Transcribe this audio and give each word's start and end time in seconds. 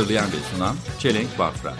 Hazırlayan 0.00 0.26
ve 0.26 0.56
sunan 0.56 0.76
Çelenk 0.98 1.38
Bafra. 1.38 1.74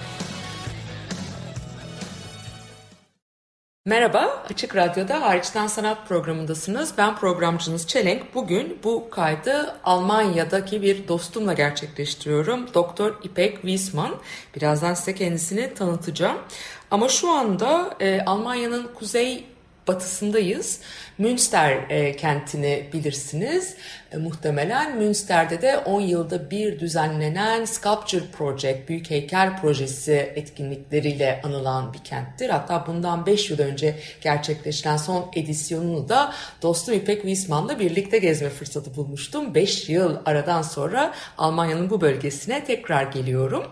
Merhaba, 3.86 4.44
Açık 4.50 4.76
Radyo'da 4.76 5.22
Hariçten 5.22 5.66
Sanat 5.66 6.08
programındasınız. 6.08 6.92
Ben 6.98 7.16
programcınız 7.16 7.86
Çelenk. 7.86 8.34
Bugün 8.34 8.78
bu 8.84 9.10
kaydı 9.10 9.76
Almanya'daki 9.84 10.82
bir 10.82 11.08
dostumla 11.08 11.52
gerçekleştiriyorum. 11.52 12.74
Doktor 12.74 13.14
İpek 13.24 13.54
Wiesman. 13.54 14.16
Birazdan 14.56 14.94
size 14.94 15.14
kendisini 15.14 15.74
tanıtacağım. 15.74 16.38
Ama 16.90 17.08
şu 17.08 17.30
anda 17.30 17.94
e, 18.00 18.20
Almanya'nın 18.20 18.90
kuzey 18.94 19.46
batısındayız. 19.88 20.80
Münster 21.18 21.90
e, 21.90 22.16
kentini 22.16 22.90
bilirsiniz 22.92 23.76
e, 24.12 24.16
muhtemelen. 24.16 24.96
Münster'de 24.96 25.62
de 25.62 25.78
10 25.78 26.00
yılda 26.00 26.50
bir 26.50 26.80
düzenlenen 26.80 27.64
Sculpture 27.64 28.24
Project, 28.32 28.88
Büyük 28.88 29.10
Heykel 29.10 29.60
Projesi 29.60 30.32
etkinlikleriyle 30.34 31.40
anılan 31.44 31.92
bir 31.92 31.98
kenttir. 31.98 32.48
Hatta 32.48 32.84
bundan 32.86 33.26
5 33.26 33.50
yıl 33.50 33.58
önce 33.58 33.96
gerçekleşen 34.20 34.96
son 34.96 35.30
edisyonunu 35.34 36.08
da 36.08 36.32
dostum 36.62 36.94
İpek 36.94 37.16
Wiesman'la 37.16 37.78
birlikte 37.78 38.18
gezme 38.18 38.48
fırsatı 38.48 38.96
bulmuştum. 38.96 39.54
5 39.54 39.88
yıl 39.88 40.16
aradan 40.26 40.62
sonra 40.62 41.14
Almanya'nın 41.38 41.90
bu 41.90 42.00
bölgesine 42.00 42.64
tekrar 42.64 43.02
geliyorum. 43.02 43.66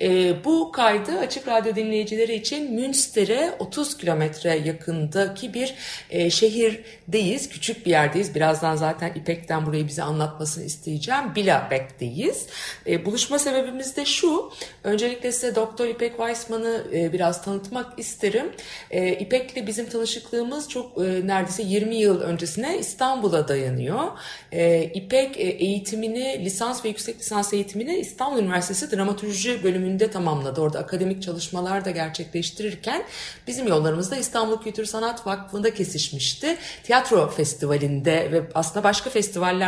E, 0.00 0.34
bu 0.44 0.72
kaydı 0.72 1.18
Açık 1.18 1.48
Radyo 1.48 1.74
dinleyicileri 1.74 2.34
için 2.34 2.74
Münster'e 2.74 3.54
30 3.58 3.96
kilometre 3.96 4.56
yakındaki 4.56 5.54
bir 5.54 5.74
e, 6.10 6.30
şehirdeyiz. 6.30 7.48
Küçük 7.48 7.86
bir 7.86 7.90
yerdeyiz. 7.90 8.34
Birazdan 8.34 8.76
zaten 8.76 9.12
İpek'ten 9.14 9.66
burayı 9.82 9.88
bize 9.88 10.02
anlatmasını 10.02 10.64
isteyeceğim. 10.64 11.34
Bilabek'teyiz. 11.34 12.46
E, 12.86 13.04
buluşma 13.04 13.38
sebebimiz 13.38 13.96
de 13.96 14.04
şu. 14.04 14.52
Öncelikle 14.84 15.32
size 15.32 15.54
Doktor 15.54 15.86
İpek 15.86 16.16
Weissman'ı 16.16 16.84
e, 16.94 17.12
biraz 17.12 17.42
tanıtmak 17.44 17.98
isterim. 17.98 18.52
E, 18.90 19.12
İpek'le 19.12 19.66
bizim 19.66 19.88
tanışıklığımız 19.88 20.68
çok 20.68 20.98
e, 20.98 21.26
neredeyse 21.26 21.62
20 21.62 21.96
yıl 21.96 22.20
öncesine 22.20 22.78
İstanbul'a 22.78 23.48
dayanıyor. 23.48 24.04
E, 24.52 24.84
İpek 24.84 25.36
e, 25.36 25.42
eğitimini, 25.42 26.44
lisans 26.44 26.84
ve 26.84 26.88
yüksek 26.88 27.18
lisans 27.18 27.52
eğitimini 27.52 27.96
İstanbul 27.96 28.38
Üniversitesi 28.38 28.96
Dramatürji 28.96 29.64
bölümünde 29.64 30.10
tamamladı. 30.10 30.60
Orada 30.60 30.78
akademik 30.78 31.22
çalışmalar 31.22 31.84
da 31.84 31.90
gerçekleştirirken 31.90 33.02
bizim 33.46 33.68
yollarımız 33.68 34.10
da 34.10 34.16
İstanbul 34.16 34.62
Kültür 34.62 34.84
Sanat 34.84 35.26
Vakfı'nda 35.26 35.74
kesişmişti. 35.74 36.56
Tiyatro 36.84 37.30
festivalinde 37.30 38.32
ve 38.32 38.42
aslında 38.54 38.84
başka 38.84 39.10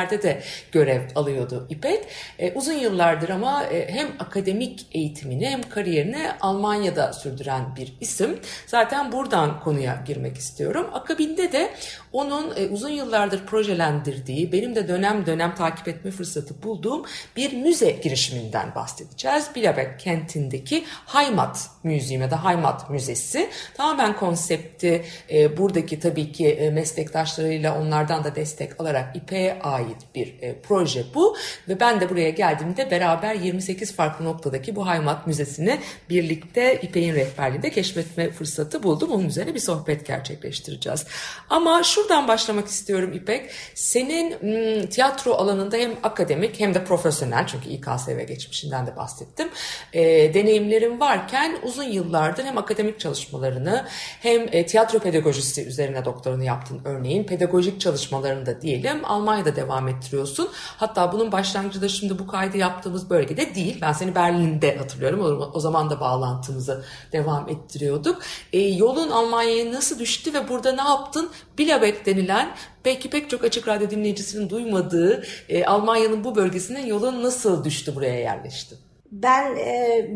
festivallerde 0.05 0.23
de 0.23 0.43
görev 0.73 1.03
alıyordu 1.15 1.67
İpek. 1.71 2.05
E, 2.39 2.53
uzun 2.53 2.73
yıllardır 2.73 3.29
ama 3.29 3.65
e, 3.65 3.93
hem 3.93 4.09
akademik 4.19 4.87
eğitimini 4.93 5.49
hem 5.49 5.63
kariyerini 5.63 6.31
Almanya'da 6.41 7.13
sürdüren 7.13 7.77
bir 7.77 7.93
isim. 8.01 8.41
Zaten 8.67 9.13
buradan 9.13 9.61
konuya 9.61 10.03
girmek 10.07 10.37
istiyorum. 10.37 10.87
Akabinde 10.93 11.53
de 11.53 11.71
onun 12.13 12.57
e, 12.57 12.67
uzun 12.67 12.89
yıllardır 12.89 13.47
projelendirdiği, 13.47 14.53
benim 14.53 14.75
de 14.75 14.89
dönem 14.89 15.27
dönem 15.27 15.55
takip 15.55 15.89
etme 15.89 16.11
fırsatı 16.11 16.63
bulduğum 16.63 17.05
bir 17.37 17.53
müze 17.53 17.91
girişiminden 17.91 18.75
bahsedeceğiz. 18.75 19.51
Bilabek 19.55 20.01
kentindeki 20.01 20.85
Heimat 21.07 21.71
Müziği 21.83 22.21
ya 22.21 22.31
da 22.31 22.45
Heimat 22.45 22.91
Müzesi. 22.91 23.51
Tamamen 23.75 24.17
konsepti 24.17 25.05
e, 25.31 25.57
buradaki 25.57 26.01
tabii 26.01 26.33
ki 26.33 26.49
e, 26.49 26.71
meslektaşlarıyla 26.71 27.81
onlardan 27.81 28.25
da 28.25 28.35
destek 28.35 28.81
alarak 28.81 29.17
İPE'ye 29.17 29.59
ait 29.63 29.94
bir 30.15 30.35
e, 30.41 30.61
proje 30.63 31.05
bu. 31.15 31.37
Ve 31.69 31.81
ben 31.81 32.01
de 32.01 32.11
buraya 32.11 32.31
geldiğimde 32.31 32.91
beraber 32.91 33.35
28 33.35 33.97
farklı 33.97 34.25
noktadaki 34.25 34.77
bu 34.77 34.89
Heimat 34.89 35.27
Müzesi'ni 35.27 35.81
birlikte 36.11 36.81
İPE'nin 36.83 37.15
rehberliğinde 37.15 37.71
keşfetme 37.71 38.31
fırsatı 38.31 38.83
buldum. 38.83 39.11
Onun 39.13 39.29
üzerine 39.29 39.55
bir 39.55 39.61
sohbet 39.61 40.07
gerçekleştireceğiz. 40.07 41.07
Ama 41.51 41.83
şuradan 41.83 42.29
başlamak 42.29 42.69
istiyorum 42.69 43.13
İpek. 43.13 43.51
Senin 43.75 44.35
m, 44.43 44.89
tiyatro 44.89 45.35
alanında 45.35 45.77
hem 45.77 45.93
akademik 46.03 46.61
hem 46.61 46.75
de 46.75 46.85
profesyonel 46.85 47.47
çünkü 47.47 47.69
İKSV 47.69 48.27
geçmişinden 48.29 48.87
de 48.87 48.97
bahsettim. 48.97 49.49
E, 49.93 50.35
deneyimlerin 50.35 51.01
varken 51.01 51.57
uzun 51.63 51.85
yıllardır 51.85 52.45
hem 52.45 52.59
akademik 52.59 53.01
çalışmalarını 53.01 53.87
hem 54.21 54.49
e, 54.53 54.67
tiyatro 54.67 54.99
pedagojisi 54.99 55.67
üzerine 55.67 56.05
doktorunu 56.05 56.45
yaptın 56.45 56.81
örneğin. 56.85 57.25
Pedagojik 57.25 57.81
çalışmalarını 57.81 58.47
da 58.47 58.63
diyelim 58.63 59.05
Almanya'da 59.05 59.57
devam 59.57 59.84
ettiriyorsun. 59.89 60.49
Hatta 60.55 61.13
bunun 61.13 61.33
başlangıcı 61.33 61.83
da 61.83 61.89
şimdi 61.89 62.19
bu 62.19 62.27
kaydı 62.27 62.57
yaptığımız 62.57 63.11
bölgede 63.11 63.55
değil. 63.55 63.79
Ben 63.83 63.93
seni 63.93 64.15
Berlin'de 64.15 64.77
hatırlıyorum. 64.77 65.21
O, 65.21 65.51
o 65.55 65.61
zaman 65.61 65.91
da 65.91 66.01
bağlantımızı 66.01 66.85
devam 67.13 67.49
ettiriyorduk. 67.49 68.23
E, 68.53 68.61
yolun 68.61 69.11
Almanya'ya 69.11 69.73
nasıl 69.73 69.99
düştü 69.99 70.35
ve 70.35 70.49
burada 70.49 70.73
ne 70.73 70.83
yaptın? 70.83 71.31
Bilabek 71.59 72.07
denilen 72.07 72.55
belki 72.85 73.11
pek 73.11 73.31
çok 73.31 73.45
açık 73.45 73.69
radyo 73.69 73.91
dinleyicisinin 73.91 74.51
duymadığı 74.51 75.25
e, 75.49 75.65
Almanya'nın 75.65 76.25
bu 76.25 76.37
bölgesine 76.37 76.87
yolun 76.87 77.23
nasıl 77.23 77.65
düştü 77.65 77.95
buraya 77.95 78.21
yerleşti? 78.21 78.77
Ben 79.13 79.57
e, 79.57 80.07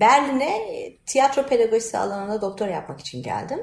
Berlin'e 0.00 0.58
tiyatro 1.06 1.42
pedagojisi 1.42 1.98
alanında 1.98 2.40
doktor 2.40 2.68
yapmak 2.68 3.00
için 3.00 3.22
geldim. 3.22 3.60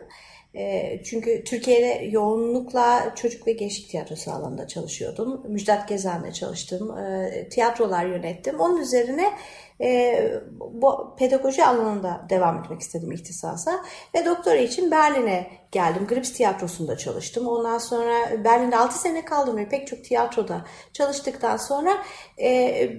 E, 0.55 1.01
çünkü 1.03 1.43
Türkiye'de 1.43 2.05
yoğunlukla 2.05 3.15
çocuk 3.15 3.47
ve 3.47 3.51
gençlik 3.51 3.89
tiyatrosu 3.89 4.31
alanında 4.31 4.67
çalışıyordum. 4.67 5.43
Müjdat 5.47 5.87
Gezen'le 5.87 6.31
çalıştım. 6.31 6.97
E, 6.97 7.49
tiyatrolar 7.49 8.05
yönettim. 8.05 8.59
Onun 8.59 8.81
üzerine 8.81 9.33
e, 9.81 10.19
bu 10.59 11.15
pedagoji 11.19 11.65
alanında 11.65 12.25
devam 12.29 12.59
etmek 12.59 12.81
istedim 12.81 13.11
ihtisasa. 13.11 13.85
Ve 14.15 14.25
doktora 14.25 14.57
için 14.57 14.91
Berlin'e 14.91 15.51
geldim. 15.71 16.07
Grips 16.07 16.33
tiyatrosunda 16.33 16.97
çalıştım. 16.97 17.47
Ondan 17.47 17.77
sonra 17.77 18.43
Berlin'de 18.43 18.77
6 18.77 18.99
sene 18.99 19.25
kaldım 19.25 19.57
ve 19.57 19.69
pek 19.69 19.87
çok 19.87 20.03
tiyatroda 20.03 20.65
çalıştıktan 20.93 21.57
sonra... 21.57 21.97
E, 22.41 22.89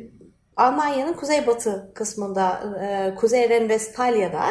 Almanya'nın 0.57 1.13
kuzeybatı 1.13 1.93
kısmında, 1.95 2.63
e, 2.83 3.15
Kuzey 3.15 3.49
Renvestfalya'da 3.49 4.47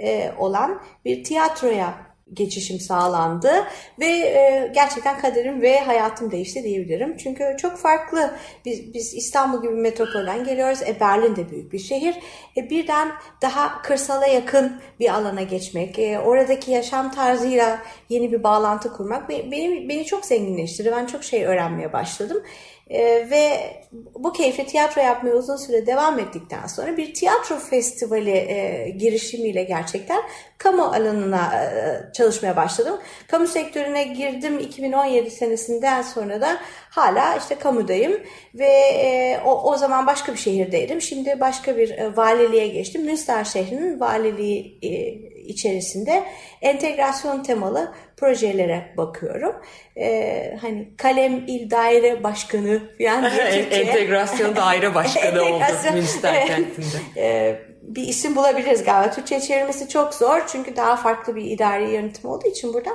e, 0.00 0.32
olan 0.38 0.82
bir 1.04 1.24
tiyatroya 1.24 2.11
geçişim 2.34 2.80
sağlandı 2.80 3.52
ve 4.00 4.06
e, 4.06 4.72
gerçekten 4.74 5.20
kaderim 5.20 5.62
ve 5.62 5.80
hayatım 5.80 6.30
değişti 6.30 6.64
diyebilirim. 6.64 7.16
Çünkü 7.16 7.56
çok 7.58 7.76
farklı. 7.76 8.34
Biz, 8.64 8.94
biz 8.94 9.14
İstanbul 9.14 9.62
gibi 9.62 9.74
metropolden 9.74 10.44
geliyoruz. 10.44 10.82
E, 10.82 11.00
Berlin 11.00 11.36
de 11.36 11.50
büyük 11.50 11.72
bir 11.72 11.78
şehir. 11.78 12.14
E, 12.56 12.70
birden 12.70 13.08
daha 13.42 13.82
kırsala 13.82 14.26
yakın 14.26 14.80
bir 15.00 15.14
alana 15.14 15.42
geçmek, 15.42 15.98
e, 15.98 16.18
oradaki 16.18 16.70
yaşam 16.70 17.10
tarzıyla 17.10 17.78
yeni 18.08 18.32
bir 18.32 18.42
bağlantı 18.42 18.92
kurmak 18.92 19.28
beni, 19.28 19.88
beni 19.88 20.04
çok 20.04 20.24
zenginleştirdi. 20.24 20.92
Ben 20.92 21.06
çok 21.06 21.24
şey 21.24 21.44
öğrenmeye 21.44 21.92
başladım. 21.92 22.42
Ee, 22.92 23.30
ve 23.30 23.72
bu 24.14 24.32
keyifli 24.32 24.66
tiyatro 24.66 25.00
yapmaya 25.00 25.34
uzun 25.34 25.56
süre 25.56 25.86
devam 25.86 26.18
ettikten 26.18 26.66
sonra 26.66 26.96
bir 26.96 27.14
tiyatro 27.14 27.58
festivali 27.58 28.30
e, 28.30 28.88
girişimiyle 28.98 29.62
gerçekten 29.62 30.22
kamu 30.58 30.82
alanına 30.82 31.64
e, 31.64 32.12
çalışmaya 32.12 32.56
başladım. 32.56 33.00
Kamu 33.28 33.46
sektörüne 33.46 34.04
girdim 34.04 34.58
2017 34.58 35.30
senesinden 35.30 36.02
sonra 36.02 36.40
da 36.40 36.58
hala 36.90 37.36
işte 37.36 37.54
kamudayım 37.54 38.20
ve 38.54 38.72
e, 38.94 39.40
o, 39.44 39.72
o 39.72 39.76
zaman 39.76 40.06
başka 40.06 40.32
bir 40.32 40.38
şehirdeydim. 40.38 41.00
Şimdi 41.00 41.40
başka 41.40 41.76
bir 41.76 41.90
e, 41.90 42.16
valiliğe 42.16 42.68
geçtim. 42.68 43.04
Münster 43.04 43.44
şehrinin 43.44 44.00
valiliği 44.00 44.78
e, 44.82 45.31
içerisinde 45.46 46.24
entegrasyon 46.62 47.42
temalı 47.42 47.92
projelere 48.16 48.94
bakıyorum. 48.96 49.56
Ee, 49.96 50.56
hani 50.60 50.88
kalem 50.96 51.44
il 51.46 51.70
daire 51.70 52.24
başkanı 52.24 52.80
falan 52.98 53.24
entegrasyon 53.70 54.56
daire 54.56 54.94
başkanı 54.94 55.42
oldu 55.54 55.64
Münster 55.94 56.46
kentinde. 56.46 56.96
Ee, 57.16 57.58
bir 57.82 58.08
isim 58.08 58.36
bulabiliriz 58.36 58.84
galiba. 58.84 59.14
Türkçe 59.14 59.40
çevirmesi 59.40 59.88
çok 59.88 60.14
zor 60.14 60.46
çünkü 60.46 60.76
daha 60.76 60.96
farklı 60.96 61.36
bir 61.36 61.44
idari 61.44 61.90
yönetim 61.90 62.30
olduğu 62.30 62.48
için 62.48 62.74
burada. 62.74 62.90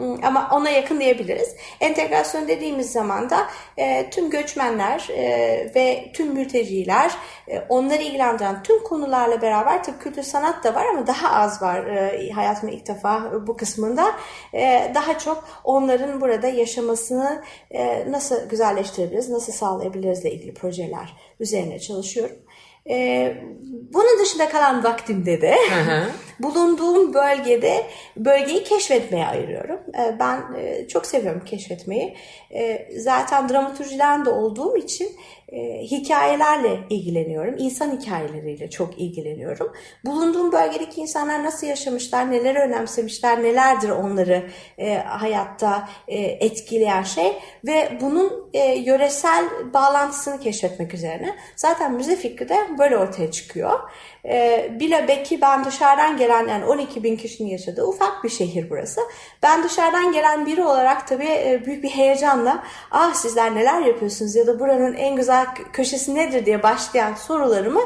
Ama 0.00 0.48
ona 0.52 0.70
yakın 0.70 1.00
diyebiliriz. 1.00 1.56
Entegrasyon 1.80 2.48
dediğimiz 2.48 2.92
zaman 2.92 3.30
da 3.30 3.46
e, 3.76 4.10
tüm 4.10 4.30
göçmenler 4.30 5.08
e, 5.10 5.72
ve 5.74 6.10
tüm 6.14 6.34
mülteciler, 6.34 7.12
e, 7.48 7.60
onları 7.68 8.02
ilgilendiren 8.02 8.62
tüm 8.62 8.84
konularla 8.84 9.42
beraber 9.42 9.84
tabii 9.84 9.98
kültür 9.98 10.22
sanat 10.22 10.64
da 10.64 10.74
var 10.74 10.86
ama 10.86 11.06
daha 11.06 11.40
az 11.40 11.62
var 11.62 11.86
e, 11.86 12.30
hayatımın 12.30 12.72
ilk 12.72 12.88
defa 12.88 13.32
bu 13.46 13.56
kısmında. 13.56 14.12
E, 14.54 14.92
daha 14.94 15.18
çok 15.18 15.44
onların 15.64 16.20
burada 16.20 16.48
yaşamasını 16.48 17.42
e, 17.70 18.10
nasıl 18.10 18.48
güzelleştirebiliriz, 18.48 19.28
nasıl 19.28 19.52
sağlayabiliriz 19.52 20.20
ile 20.20 20.32
ilgili 20.32 20.54
projeler 20.54 21.16
üzerine 21.40 21.78
çalışıyorum. 21.78 22.36
E, 22.90 23.34
bunun 23.92 24.18
dışında 24.20 24.48
kalan 24.48 24.84
vaktimde 24.84 25.40
de 25.40 25.56
bulunduğum 26.40 27.14
bölgede 27.14 27.86
bölgeyi 28.16 28.64
keşfetmeye 28.64 29.26
ayırıyorum. 29.26 29.80
E, 29.98 30.18
ben 30.18 30.54
e, 30.58 30.88
çok 30.88 31.06
seviyorum 31.06 31.44
keşfetmeyi. 31.44 32.16
E, 32.54 32.88
zaten 32.98 33.48
dramaturjiden 33.48 34.24
de 34.24 34.30
olduğum 34.30 34.76
için 34.76 35.08
e, 35.52 35.82
hikayelerle 35.82 36.80
ilgileniyorum. 36.90 37.54
İnsan 37.58 38.00
hikayeleriyle 38.00 38.70
çok 38.70 38.98
ilgileniyorum. 38.98 39.72
Bulunduğum 40.04 40.52
bölgedeki 40.52 41.00
insanlar 41.00 41.44
nasıl 41.44 41.66
yaşamışlar, 41.66 42.30
neler 42.30 42.54
önemsemişler, 42.54 43.42
nelerdir 43.42 43.90
onları 43.90 44.50
e, 44.78 44.94
hayatta 44.94 45.88
e, 46.08 46.20
etkileyen 46.20 47.02
şey 47.02 47.32
ve 47.66 47.98
bunun 48.00 48.50
e, 48.52 48.74
yöresel 48.78 49.44
bağlantısını 49.74 50.40
keşfetmek 50.40 50.94
üzerine. 50.94 51.36
Zaten 51.56 51.92
müze 51.92 52.16
fikri 52.16 52.48
de 52.48 52.56
böyle 52.78 52.98
ortaya 52.98 53.30
çıkıyor. 53.30 53.80
E, 54.24 54.68
Bilebek'i 54.80 55.40
ben 55.40 55.64
dışarıdan 55.64 56.16
gelen 56.16 56.48
yani 56.48 56.64
12 56.64 57.02
bin 57.02 57.16
kişinin 57.16 57.48
yaşadığı 57.48 57.84
ufak 57.84 58.24
bir 58.24 58.28
şehir 58.28 58.70
burası. 58.70 59.00
Ben 59.42 59.64
dışarıdan 59.64 60.12
gelen 60.12 60.46
biri 60.46 60.62
olarak 60.62 61.08
tabii 61.08 61.28
e, 61.28 61.62
büyük 61.66 61.82
bir 61.82 61.90
heyecanla 61.90 62.62
ah 62.90 63.14
sizler 63.14 63.54
neler 63.54 63.80
yapıyorsunuz 63.80 64.36
ya 64.36 64.46
da 64.46 64.60
buranın 64.60 64.94
en 64.94 65.16
güzel 65.16 65.46
köşesi 65.72 66.14
nedir 66.14 66.46
diye 66.46 66.62
başlayan 66.62 67.14
sorularımı 67.14 67.82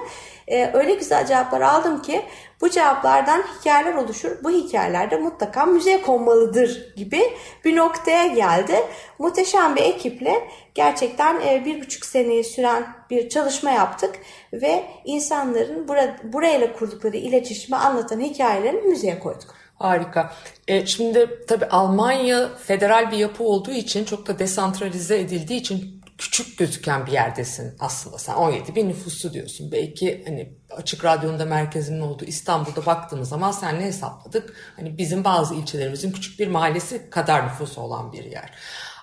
e, 0.48 0.70
öyle 0.74 0.94
güzel 0.94 1.26
cevaplar 1.26 1.60
aldım 1.60 2.02
ki 2.02 2.22
bu 2.60 2.70
cevaplardan 2.70 3.42
hikayeler 3.60 3.94
oluşur. 3.94 4.44
Bu 4.44 4.50
hikayelerde 4.50 5.16
mutlaka 5.16 5.66
müzeye 5.66 6.02
konmalıdır 6.02 6.94
gibi 6.96 7.20
bir 7.64 7.76
noktaya 7.76 8.26
geldi. 8.26 8.74
Muhteşem 9.18 9.76
bir 9.76 9.82
ekiple 9.82 10.48
gerçekten 10.74 11.40
e, 11.40 11.64
bir 11.64 11.80
buçuk 11.80 12.04
seneyi 12.04 12.44
süren 12.44 12.86
bir 13.10 13.28
çalışma 13.28 13.70
yaptık 13.70 14.14
ve 14.52 14.84
insanların 15.04 15.88
bura, 15.88 16.16
burayla 16.22 16.72
kurdukları 16.72 17.16
iletişimi 17.16 17.76
anlatan 17.76 18.20
hikayelerini 18.20 18.80
müzeye 18.80 19.18
koyduk. 19.18 19.54
Harika. 19.74 20.32
E, 20.68 20.86
şimdi 20.86 21.40
tabii 21.48 21.66
Almanya 21.66 22.48
federal 22.66 23.10
bir 23.10 23.16
yapı 23.16 23.44
olduğu 23.44 23.70
için 23.70 24.04
çok 24.04 24.26
da 24.26 24.38
desantralize 24.38 25.20
edildiği 25.20 25.60
için 25.60 26.05
küçük 26.18 26.58
gözüken 26.58 27.06
bir 27.06 27.12
yerdesin 27.12 27.76
aslında 27.80 28.18
sen 28.18 28.34
17 28.34 28.74
bin 28.74 28.88
nüfusu 28.88 29.32
diyorsun. 29.32 29.72
Belki 29.72 30.22
hani 30.26 30.52
açık 30.70 31.04
radyonun 31.04 31.38
da 31.38 31.44
merkezinin 31.44 32.00
olduğu 32.00 32.24
İstanbul'da 32.24 32.86
baktığımız 32.86 33.28
zaman 33.28 33.50
senle 33.50 33.84
hesapladık. 33.84 34.54
Hani 34.76 34.98
bizim 34.98 35.24
bazı 35.24 35.54
ilçelerimizin 35.54 36.12
küçük 36.12 36.40
bir 36.40 36.48
mahallesi 36.48 37.10
kadar 37.10 37.46
nüfusu 37.46 37.80
olan 37.80 38.12
bir 38.12 38.24
yer. 38.24 38.52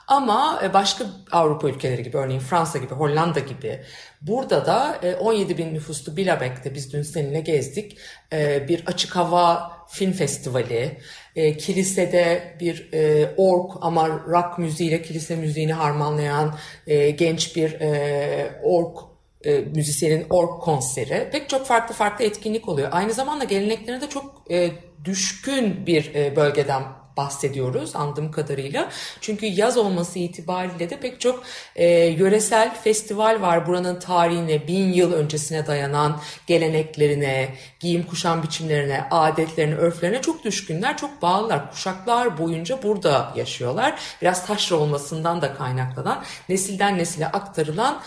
Ama 0.08 0.60
e, 0.64 0.74
başka 0.74 1.06
Avrupa 1.32 1.70
ülkeleri 1.70 2.04
gibi 2.04 2.18
örneğin 2.18 2.40
Fransa 2.40 2.80
gibi 2.80 2.94
Hollanda 2.94 3.40
gibi 3.40 3.84
burada 4.22 4.66
da 4.66 5.00
e, 5.04 5.16
17 5.16 5.58
bin 5.58 5.74
nüfuslu 5.74 6.18
Bilabek'te 6.18 6.74
biz 6.74 6.94
dün 6.94 7.02
seninle 7.02 7.40
gezdik 7.40 7.98
e, 8.34 8.68
bir 8.68 8.84
açık 8.86 9.16
hava 9.16 9.72
film 9.90 10.12
festivali, 10.12 11.02
e, 11.36 11.58
kilisede 11.58 12.56
bir 12.60 12.90
e, 12.94 13.30
ork 13.38 13.72
ama 13.82 14.10
rock 14.10 14.58
müziğiyle 14.58 15.02
kilise 15.02 15.36
müziğini 15.36 15.74
harmanlayan 15.74 16.56
e, 16.88 17.10
genç 17.10 17.56
bir 17.56 17.82
e, 17.82 18.60
ork 18.64 18.98
e, 19.46 19.58
müzisyenin 19.58 20.26
ork 20.30 20.62
konseri 20.62 21.30
pek 21.32 21.50
çok 21.50 21.66
farklı 21.66 21.96
farklı 21.96 22.26
etkinlik 22.26 22.70
oluyor. 22.70 22.90
Aynı 22.92 23.14
zamanda 23.14 23.44
geleneklerine 23.44 24.02
de 24.02 24.10
çok 24.10 24.52
e, 24.52 24.72
düşkün 25.06 25.88
bir 25.88 26.16
e, 26.16 26.36
bölgeden 26.36 26.84
bahsediyoruz 27.18 27.96
anladığım 27.96 28.32
kadarıyla. 28.32 28.90
Çünkü 29.22 29.46
yaz 29.46 29.78
olması 29.78 30.20
itibariyle 30.20 30.90
de 30.90 31.00
pek 31.00 31.22
çok 31.22 31.44
e, 31.76 31.88
yöresel 32.06 32.76
festival 32.76 33.42
var. 33.42 33.68
Buranın 33.68 34.00
tarihine, 34.00 34.68
bin 34.68 34.94
yıl 34.94 35.14
öncesine 35.14 35.68
dayanan 35.68 36.20
geleneklerine, 36.48 37.56
giyim 37.80 38.04
kuşam 38.04 38.44
biçimlerine, 38.44 39.08
adetlerine, 39.12 39.76
örflerine 39.76 40.22
çok 40.22 40.44
düşkünler, 40.44 40.98
çok 40.98 41.22
bağlılar. 41.22 41.72
Kuşaklar 41.72 42.38
boyunca 42.38 42.84
burada 42.84 43.34
yaşıyorlar. 43.36 44.00
Biraz 44.22 44.46
taşra 44.46 44.76
olmasından 44.76 45.42
da 45.42 45.54
kaynaklanan, 45.54 46.24
nesilden 46.50 46.98
nesile 46.98 47.28
aktarılan 47.28 48.02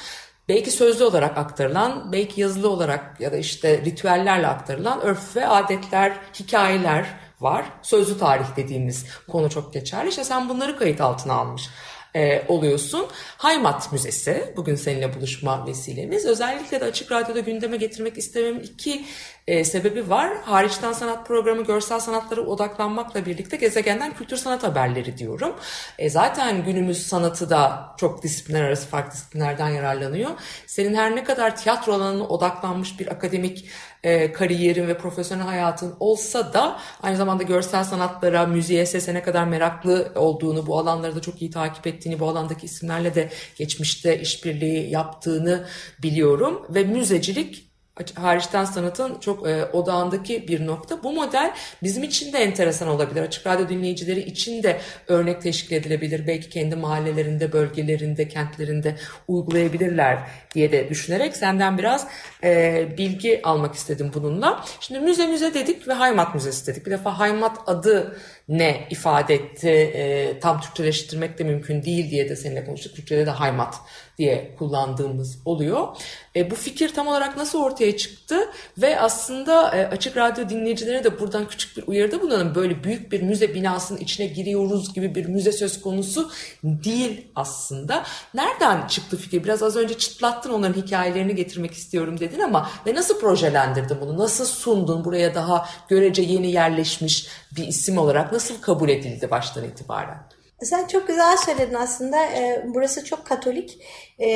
belki 0.48 0.70
sözlü 0.70 1.04
olarak 1.04 1.38
aktarılan, 1.38 2.12
belki 2.12 2.40
yazılı 2.40 2.70
olarak 2.70 3.20
ya 3.20 3.32
da 3.32 3.36
işte 3.36 3.78
ritüellerle 3.84 4.46
aktarılan 4.46 5.00
örf 5.00 5.36
ve 5.36 5.48
adetler, 5.48 6.16
hikayeler 6.40 7.06
var. 7.40 7.64
Sözlü 7.82 8.18
tarih 8.18 8.56
dediğimiz 8.56 9.06
konu 9.28 9.50
çok 9.50 9.72
geçerli. 9.74 10.08
İşte 10.08 10.24
sen 10.24 10.48
bunları 10.48 10.78
kayıt 10.78 11.00
altına 11.00 11.32
almış 11.32 11.68
e, 12.16 12.42
oluyorsun. 12.48 13.06
Haymat 13.36 13.92
Müzesi 13.92 14.54
bugün 14.56 14.74
seninle 14.74 15.14
buluşma 15.14 15.66
vesilemiz. 15.66 16.26
Özellikle 16.26 16.80
de 16.80 16.84
Açık 16.84 17.12
Radyo'da 17.12 17.40
gündeme 17.40 17.76
getirmek 17.76 18.18
istememin 18.18 18.60
iki 18.60 19.04
e, 19.46 19.64
sebebi 19.64 20.10
var. 20.10 20.32
Hariçten 20.44 20.92
sanat 20.92 21.26
programı 21.26 21.64
görsel 21.64 22.00
sanatlara 22.00 22.40
odaklanmakla 22.40 23.26
birlikte 23.26 23.56
gezegenden 23.56 24.14
kültür 24.14 24.36
sanat 24.36 24.62
haberleri 24.62 25.18
diyorum. 25.18 25.54
E, 25.98 26.10
zaten 26.10 26.64
günümüz 26.64 27.06
sanatı 27.06 27.50
da 27.50 27.94
çok 27.96 28.22
disiplinler 28.22 28.62
arası 28.62 28.88
farklı 28.88 29.12
disiplinlerden 29.12 29.68
yararlanıyor. 29.68 30.30
Senin 30.66 30.94
her 30.94 31.16
ne 31.16 31.24
kadar 31.24 31.56
tiyatro 31.56 31.92
alanına 31.92 32.26
odaklanmış 32.26 33.00
bir 33.00 33.06
akademik 33.06 33.68
e, 34.02 34.32
kariyerin 34.32 34.88
ve 34.88 34.98
profesyonel 34.98 35.44
hayatın 35.44 35.94
olsa 36.00 36.52
da 36.52 36.80
aynı 37.02 37.16
zamanda 37.16 37.42
görsel 37.42 37.84
sanatlara, 37.84 38.46
müziğe, 38.46 38.86
sese 38.86 39.14
ne 39.14 39.22
kadar 39.22 39.44
meraklı 39.44 40.12
olduğunu, 40.14 40.66
bu 40.66 40.78
alanları 40.78 41.16
da 41.16 41.20
çok 41.20 41.42
iyi 41.42 41.50
takip 41.50 41.86
ettiğini, 41.86 42.20
bu 42.20 42.28
alandaki 42.28 42.66
isimlerle 42.66 43.14
de 43.14 43.28
geçmişte 43.56 44.20
işbirliği 44.20 44.90
yaptığını 44.90 45.66
biliyorum 46.02 46.66
ve 46.70 46.84
müzecilik 46.84 47.66
hariçten 48.14 48.64
sanatın 48.64 49.18
çok 49.20 49.48
e, 49.48 49.64
odağındaki 49.64 50.48
bir 50.48 50.66
nokta. 50.66 51.02
Bu 51.02 51.12
model 51.12 51.54
bizim 51.82 52.02
için 52.02 52.32
de 52.32 52.38
enteresan 52.38 52.88
olabilir. 52.88 53.22
Açık 53.22 53.46
radyo 53.46 53.68
dinleyicileri 53.68 54.20
için 54.20 54.62
de 54.62 54.80
örnek 55.08 55.42
teşkil 55.42 55.76
edilebilir. 55.76 56.26
Belki 56.26 56.50
kendi 56.50 56.76
mahallelerinde, 56.76 57.52
bölgelerinde, 57.52 58.28
kentlerinde 58.28 58.96
uygulayabilirler 59.28 60.18
diye 60.54 60.72
de 60.72 60.88
düşünerek 60.88 61.36
senden 61.36 61.78
biraz 61.78 62.06
e, 62.44 62.88
bilgi 62.98 63.40
almak 63.44 63.74
istedim 63.74 64.10
bununla. 64.14 64.64
Şimdi 64.80 65.00
müze 65.00 65.26
müze 65.26 65.54
dedik 65.54 65.88
ve 65.88 65.92
Haymat 65.92 66.34
Müzesi 66.34 66.66
dedik. 66.66 66.86
Bir 66.86 66.90
defa 66.90 67.18
Haymat 67.18 67.58
adı 67.66 68.16
ne 68.48 68.86
ifade 68.90 69.34
etti 69.34 69.68
e, 69.68 70.38
tam 70.40 70.60
Türkçeleştirmek 70.60 71.38
de 71.38 71.44
mümkün 71.44 71.82
değil 71.82 72.10
diye 72.10 72.28
de 72.28 72.36
seninle 72.36 72.64
konuştuk. 72.64 72.96
Türkçede 72.96 73.26
de 73.26 73.30
haymat 73.30 73.74
diye 74.18 74.54
kullandığımız 74.58 75.38
oluyor. 75.44 75.88
E, 76.36 76.50
bu 76.50 76.54
fikir 76.54 76.94
tam 76.94 77.06
olarak 77.06 77.36
nasıl 77.36 77.62
ortaya 77.62 77.96
çıktı 77.96 78.36
ve 78.78 79.00
aslında 79.00 79.76
e, 79.76 79.86
Açık 79.86 80.16
Radyo 80.16 80.48
dinleyicilerine 80.48 81.04
de 81.04 81.20
buradan 81.20 81.48
küçük 81.48 81.76
bir 81.76 81.84
uyarıda 81.86 82.22
bulunalım. 82.22 82.54
Böyle 82.54 82.84
büyük 82.84 83.12
bir 83.12 83.22
müze 83.22 83.54
binasının 83.54 83.98
içine 83.98 84.26
giriyoruz 84.26 84.94
gibi 84.94 85.14
bir 85.14 85.26
müze 85.26 85.52
söz 85.52 85.80
konusu 85.80 86.30
değil 86.64 87.26
aslında. 87.34 88.04
Nereden 88.34 88.86
çıktı 88.86 89.16
fikir? 89.16 89.44
Biraz 89.44 89.62
az 89.62 89.76
önce 89.76 89.98
çıtlattın 89.98 90.50
onların 90.50 90.82
hikayelerini 90.82 91.34
getirmek 91.34 91.72
istiyorum 91.72 92.20
dedin 92.20 92.40
ama 92.40 92.70
ve 92.86 92.94
nasıl 92.94 93.20
projelendirdin 93.20 93.96
bunu? 94.00 94.18
Nasıl 94.18 94.44
sundun 94.44 95.04
buraya 95.04 95.34
daha 95.34 95.68
görece 95.88 96.22
yeni 96.22 96.52
yerleşmiş 96.52 97.26
bir 97.56 97.66
isim 97.66 97.98
olarak 97.98 98.32
nasıl 98.36 98.60
kabul 98.60 98.88
edildi 98.88 99.30
baştan 99.30 99.64
itibaren? 99.64 100.28
Sen 100.62 100.86
çok 100.86 101.08
güzel 101.08 101.36
söyledin 101.36 101.74
aslında. 101.74 102.24
Ee, 102.24 102.66
burası 102.74 103.04
çok 103.04 103.26
katolik 103.26 103.78
e, 104.18 104.28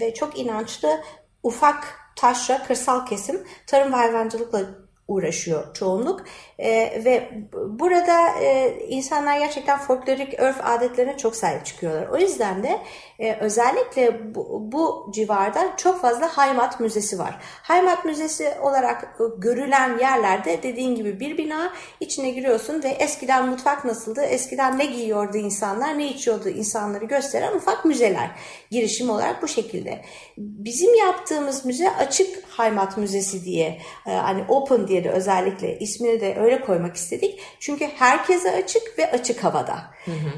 ve 0.00 0.14
çok 0.14 0.38
inançlı 0.38 1.00
ufak 1.42 1.98
taşra 2.16 2.62
kırsal 2.62 3.06
kesim 3.06 3.46
tarım 3.66 3.92
ve 3.92 3.96
hayvancılıkla 3.96 4.60
uğraşıyor 5.08 5.74
çoğunluk. 5.74 6.24
E, 6.58 7.04
ve 7.04 7.28
burada 7.68 8.28
e, 8.42 8.78
insanlar 8.88 9.38
gerçekten 9.38 9.78
folklorik 9.78 10.40
örf 10.40 10.56
adetlerine 10.62 11.16
çok 11.16 11.36
sahip 11.36 11.66
çıkıyorlar. 11.66 12.08
O 12.08 12.18
yüzden 12.18 12.62
de 12.62 12.78
e, 13.18 13.32
özellikle 13.32 14.34
bu, 14.34 14.72
bu 14.72 15.12
civarda 15.14 15.76
çok 15.76 16.00
fazla 16.00 16.36
Haymat 16.36 16.80
Müzesi 16.80 17.18
var. 17.18 17.38
Haymat 17.62 18.04
Müzesi 18.04 18.52
olarak 18.62 19.02
e, 19.02 19.22
görülen 19.38 19.98
yerlerde 19.98 20.62
dediğin 20.62 20.94
gibi 20.94 21.20
bir 21.20 21.38
bina 21.38 21.72
içine 22.00 22.30
giriyorsun 22.30 22.82
ve 22.82 22.88
eskiden 22.88 23.48
mutfak 23.48 23.84
nasıldı, 23.84 24.22
eskiden 24.22 24.78
ne 24.78 24.86
giyiyordu 24.86 25.36
insanlar, 25.36 25.98
ne 25.98 26.08
içiyordu 26.08 26.48
insanları 26.48 27.04
gösteren 27.04 27.56
ufak 27.56 27.84
müzeler. 27.84 28.30
Girişim 28.70 29.10
olarak 29.10 29.42
bu 29.42 29.48
şekilde. 29.48 30.00
Bizim 30.36 30.94
yaptığımız 30.94 31.64
müze 31.64 31.90
açık 31.90 32.44
Haymat 32.48 32.96
Müzesi 32.96 33.44
diye, 33.44 33.78
e, 34.06 34.10
hani 34.10 34.44
open 34.48 34.88
diye 34.88 34.94
diye 34.94 35.04
de 35.04 35.10
özellikle 35.10 35.78
ismini 35.78 36.20
de 36.20 36.36
öyle 36.44 36.60
koymak 36.60 36.96
istedik. 36.96 37.40
Çünkü 37.60 37.84
herkese 37.86 38.52
açık 38.52 38.98
ve 38.98 39.10
açık 39.10 39.44
havada. 39.44 39.76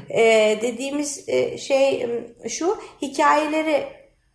Ee, 0.09 0.59
dediğimiz 0.61 1.29
e, 1.29 1.57
şey 1.57 2.07
m, 2.07 2.49
şu 2.49 2.77
hikayeleri 3.01 3.83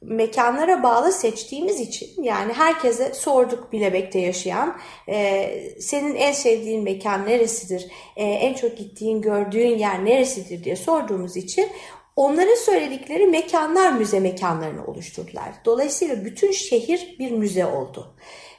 mekanlara 0.02 0.82
bağlı 0.82 1.12
seçtiğimiz 1.12 1.80
için 1.80 2.22
yani 2.22 2.52
herkese 2.52 3.14
sorduk 3.14 3.72
Bilebek'te 3.72 4.18
yaşayan 4.18 4.76
e, 5.08 5.48
senin 5.80 6.14
en 6.14 6.32
sevdiğin 6.32 6.84
mekan 6.84 7.26
neresidir 7.26 7.86
E, 8.16 8.24
en 8.24 8.54
çok 8.54 8.76
gittiğin 8.76 9.22
gördüğün 9.22 9.78
yer 9.78 10.04
neresidir 10.04 10.64
diye 10.64 10.76
sorduğumuz 10.76 11.36
için 11.36 11.68
onların 12.16 12.54
söyledikleri 12.54 13.26
mekanlar 13.26 13.92
müze 13.92 14.20
mekanlarını 14.20 14.86
oluşturdular. 14.86 15.52
Dolayısıyla 15.64 16.24
bütün 16.24 16.52
şehir 16.52 17.16
bir 17.18 17.30
müze 17.30 17.66
oldu. 17.66 18.14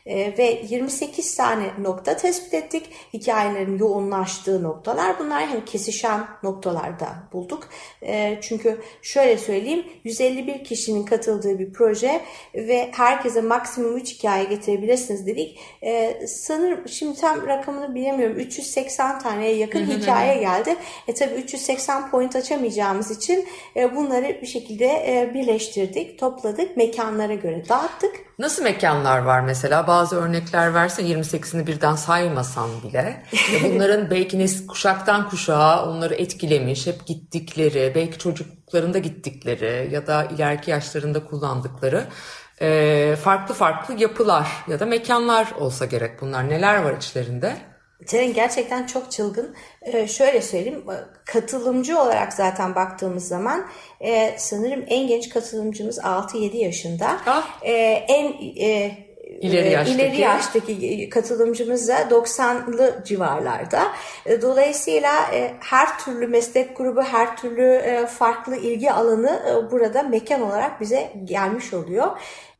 E, 0.05 0.38
ve 0.38 0.62
28 0.69 1.36
tane 1.36 1.72
nokta 1.81 2.17
tespit 2.17 2.53
ettik. 2.53 2.89
Hikayelerin 3.13 3.77
yoğunlaştığı 3.77 4.63
noktalar. 4.63 5.19
Bunlar 5.19 5.45
hani 5.45 5.65
kesişen 5.65 6.27
noktalarda 6.43 7.07
bulduk. 7.33 7.69
E, 8.01 8.39
çünkü 8.41 8.81
şöyle 9.01 9.38
söyleyeyim 9.38 9.86
151 10.03 10.63
kişinin 10.63 11.05
katıldığı 11.05 11.60
bir 11.60 11.74
proje 11.74 12.22
ve 12.55 12.91
herkese 12.93 13.41
maksimum 13.41 13.98
3 13.98 14.13
hikaye 14.13 14.43
getirebilirsiniz 14.43 15.27
dedik. 15.27 15.60
E, 15.83 16.22
sanırım 16.27 16.88
şimdi 16.88 17.19
tam 17.19 17.48
rakamını 17.48 17.95
bilemiyorum. 17.95 18.36
380 18.36 19.19
taneye 19.19 19.55
yakın 19.55 19.86
hikaye 19.86 20.39
geldi. 20.39 20.75
E 21.07 21.13
tabi 21.13 21.33
380 21.33 22.12
point 22.12 22.36
açamayacağımız 22.36 23.12
için 23.12 23.48
e, 23.75 23.95
bunları 23.95 24.41
bir 24.41 24.48
şekilde 24.48 24.86
e, 24.86 25.33
birleştirdik, 25.33 26.19
topladık, 26.19 26.77
mekanlara 26.77 27.33
göre 27.33 27.63
dağıttık. 27.69 28.15
Nasıl 28.39 28.63
mekanlar 28.63 29.19
var 29.19 29.41
mesela? 29.41 29.88
Bazı 29.94 30.16
örnekler 30.16 30.74
versen 30.74 31.06
28'ini 31.06 31.68
birden 31.68 31.96
saymasan 31.96 32.70
bile. 32.84 33.24
Ya 33.54 33.60
bunların 33.64 34.10
belki 34.12 34.40
nes 34.40 34.68
kuşaktan 34.68 35.30
kuşağa 35.30 35.86
onları 35.90 36.16
etkilemiş, 36.16 36.88
hep 36.88 37.06
gittikleri, 37.06 37.92
belki 37.96 38.18
çocuklarında 38.18 38.98
gittikleri 38.98 39.94
ya 39.94 40.08
da 40.08 40.26
ileriki 40.26 40.72
yaşlarında 40.72 41.26
kullandıkları 41.26 42.08
e, 42.62 43.16
farklı 43.16 43.56
farklı 43.56 44.02
yapılar 44.02 44.48
ya 44.68 44.80
da 44.80 44.86
mekanlar 44.86 45.52
olsa 45.60 45.86
gerek 45.86 46.22
bunlar. 46.22 46.50
Neler 46.50 46.84
var 46.84 46.98
içlerinde? 46.98 47.58
Tren 48.06 48.34
gerçekten 48.34 48.86
çok 48.86 49.12
çılgın. 49.12 49.56
Ee, 49.82 50.08
şöyle 50.08 50.42
söyleyeyim, 50.42 50.86
katılımcı 51.26 52.00
olarak 52.00 52.34
zaten 52.34 52.76
baktığımız 52.76 53.28
zaman 53.28 53.68
e, 54.00 54.36
sanırım 54.38 54.86
en 54.88 55.08
genç 55.08 55.30
katılımcımız 55.30 55.98
6-7 56.00 56.58
yaşında. 56.58 57.18
Ah. 57.26 57.60
E, 57.62 57.72
en 58.10 58.34
e, 58.62 58.98
İleri 59.44 59.68
e, 59.68 59.70
yaştaki. 59.70 60.02
ileri 60.02 60.22
yaştaki 60.22 61.10
katılımcımız 61.10 61.88
da 61.88 62.02
90'lı 62.02 63.04
civarlarda. 63.06 63.84
E, 64.26 64.42
Dolayısıyla 64.42 65.14
e, 65.34 65.54
her 65.60 66.00
türlü 66.00 66.28
meslek 66.28 66.78
grubu, 66.78 67.02
her 67.02 67.38
türlü 67.38 67.82
farklı 68.08 68.56
ilgi 68.56 68.92
alanı 68.92 69.68
burada 69.72 70.04
mekan 70.04 70.42
olarak 70.42 70.82
bize 70.82 71.12
gelmiş 71.24 71.74
oluyor. 71.74 72.08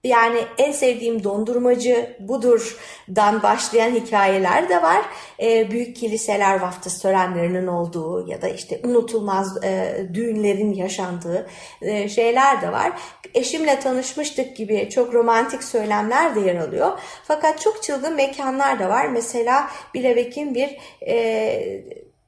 Yani 0.04 0.40
en 0.58 0.72
sevdiğim 0.72 1.24
dondurmacı 1.24 2.16
budur'dan 2.20 3.44
başlayan 3.44 3.92
hikayeler 3.92 4.70
de 4.70 4.82
var. 4.82 5.02
E, 5.40 5.72
büyük 5.72 5.96
kiliseler 5.96 6.60
vaftiz 6.60 7.02
törenlerinin 7.02 7.68
olduğu 7.68 8.28
ya 8.28 8.42
da 8.42 8.48
işte 8.48 8.82
unutulmaz 8.84 9.64
e, 9.64 9.96
düğünlerin 10.14 10.74
yaşandığı 10.74 11.48
e, 11.82 12.10
şeyler 12.10 12.62
de 12.62 12.72
var. 12.72 12.92
Eşimle 13.34 13.80
tanışmıştık 13.80 14.56
gibi 14.58 14.90
çok 14.90 15.14
romantik 15.14 15.64
söylemler 15.64 16.36
de 16.36 16.40
yer 16.40 16.56
alıyor. 16.56 17.00
Fakat 17.24 17.62
çok 17.62 17.84
çılgın 17.84 18.16
mekanlar 18.16 18.80
da 18.80 18.90
var. 18.90 19.08
Mesela 19.08 19.70
Bilebek'in 19.94 20.56
bir 20.56 20.78
e, 21.08 21.84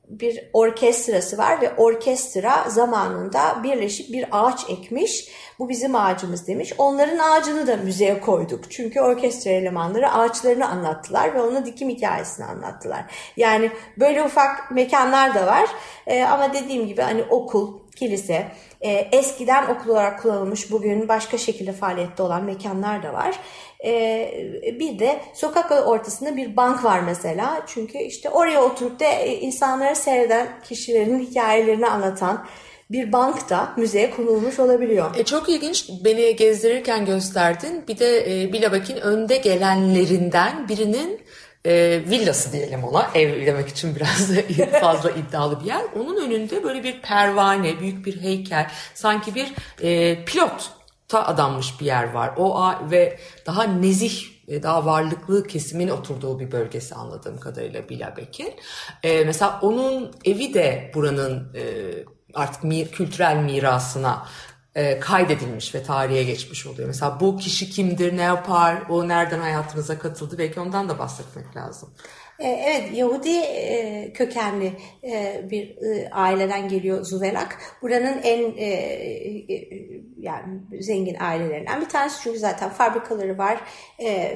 bir 0.09 0.49
orkestrası 0.53 1.37
var 1.37 1.61
ve 1.61 1.75
orkestra 1.75 2.69
zamanında 2.69 3.63
birleşip 3.63 4.13
bir 4.13 4.25
ağaç 4.31 4.69
ekmiş. 4.69 5.27
Bu 5.59 5.69
bizim 5.69 5.95
ağacımız 5.95 6.47
demiş. 6.47 6.73
Onların 6.77 7.17
ağacını 7.17 7.67
da 7.67 7.77
müzeye 7.77 8.19
koyduk. 8.19 8.71
Çünkü 8.71 9.01
orkestra 9.01 9.51
elemanları 9.51 10.11
ağaçlarını 10.11 10.67
anlattılar 10.69 11.33
ve 11.33 11.41
onun 11.41 11.65
dikim 11.65 11.89
hikayesini 11.89 12.45
anlattılar. 12.45 13.05
Yani 13.37 13.71
böyle 13.99 14.23
ufak 14.23 14.71
mekanlar 14.71 15.35
da 15.35 15.47
var. 15.47 15.69
Ee, 16.07 16.23
ama 16.23 16.53
dediğim 16.53 16.87
gibi 16.87 17.01
hani 17.01 17.23
okul, 17.23 17.79
kilise, 17.95 18.47
e, 18.81 18.91
eskiden 18.91 19.67
okul 19.67 19.89
olarak 19.89 20.21
kullanılmış 20.21 20.71
bugün 20.71 21.07
başka 21.07 21.37
şekilde 21.37 21.71
faaliyette 21.71 22.23
olan 22.23 22.43
mekanlar 22.43 23.03
da 23.03 23.13
var. 23.13 23.39
E, 23.85 24.31
bir 24.79 24.99
de 24.99 25.19
sokak 25.33 25.87
ortasında 25.87 26.37
bir 26.37 26.57
bank 26.57 26.83
var 26.83 26.99
mesela. 26.99 27.63
Çünkü 27.67 27.97
işte 27.97 28.29
oraya 28.29 28.63
oturup 28.63 28.99
da 28.99 29.05
e, 29.05 29.39
insanları 29.39 29.95
seyreden 29.95 30.47
kişilerin 30.63 31.19
hikayelerini 31.19 31.87
anlatan 31.87 32.45
bir 32.91 33.11
bank 33.11 33.49
da 33.49 33.73
müzeye 33.77 34.11
konulmuş 34.11 34.59
olabiliyor. 34.59 35.15
E, 35.15 35.23
çok 35.23 35.49
ilginç. 35.49 35.89
Beni 36.05 36.35
gezdirirken 36.35 37.05
gösterdin. 37.05 37.83
Bir 37.87 37.99
de 37.99 38.41
e, 38.43 38.53
Bilabak'in 38.53 38.97
önde 38.97 39.37
gelenlerinden 39.37 40.69
birinin 40.69 41.21
e, 41.65 42.01
villası 42.09 42.51
diyelim 42.51 42.83
ona. 42.83 43.09
Ev 43.15 43.45
demek 43.45 43.69
için 43.69 43.95
biraz 43.95 44.31
fazla 44.81 45.11
iddialı 45.11 45.59
bir 45.61 45.65
yer. 45.65 45.81
Onun 45.99 46.25
önünde 46.25 46.63
böyle 46.63 46.83
bir 46.83 47.01
pervane, 47.01 47.79
büyük 47.79 48.05
bir 48.05 48.21
heykel, 48.21 48.71
sanki 48.93 49.35
bir 49.35 49.53
e, 49.81 50.25
pilot 50.25 50.71
ta 51.07 51.25
adanmış 51.27 51.81
bir 51.81 51.85
yer 51.85 52.11
var. 52.11 52.33
O 52.37 52.71
ve 52.91 53.19
daha 53.45 53.63
nezih 53.63 54.35
daha 54.47 54.85
varlıklı 54.85 55.47
kesimin 55.47 55.87
oturduğu 55.87 56.39
bir 56.39 56.51
bölgesi 56.51 56.95
anladığım 56.95 57.39
kadarıyla 57.39 57.89
Bilabek'in. 57.89 58.53
E, 59.03 59.23
mesela 59.23 59.59
onun 59.61 60.11
evi 60.25 60.53
de 60.53 60.91
buranın 60.95 61.53
e, 61.55 61.63
artık 62.33 62.63
mi- 62.63 62.87
kültürel 62.91 63.35
mirasına 63.37 64.25
e, 64.75 64.99
kaydedilmiş 64.99 65.75
ve 65.75 65.83
tarihe 65.83 66.23
geçmiş 66.23 66.67
oluyor. 66.67 66.87
Mesela 66.87 67.19
bu 67.19 67.37
kişi 67.37 67.69
kimdir, 67.69 68.17
ne 68.17 68.21
yapar, 68.21 68.77
o 68.89 69.07
nereden 69.07 69.39
hayatınıza 69.39 69.99
katıldı 69.99 70.37
belki 70.37 70.59
ondan 70.59 70.89
da 70.89 70.99
bahsetmek 70.99 71.55
lazım. 71.55 71.89
E, 72.39 72.47
Evet, 72.47 72.97
Yahudi 72.97 73.37
e, 73.37 74.13
kökenli 74.13 74.73
e, 75.03 75.41
bir 75.51 75.77
aileden 76.11 76.69
geliyor 76.69 77.03
Zuvelak. 77.03 77.57
Buranın 77.81 78.21
en 78.23 78.55
yani 80.17 80.61
zengin 80.79 81.17
ailelerinden 81.19 81.81
bir 81.81 81.89
tanesi 81.89 82.21
çünkü 82.23 82.39
zaten 82.39 82.69
fabrikaları 82.69 83.37
var 83.37 83.61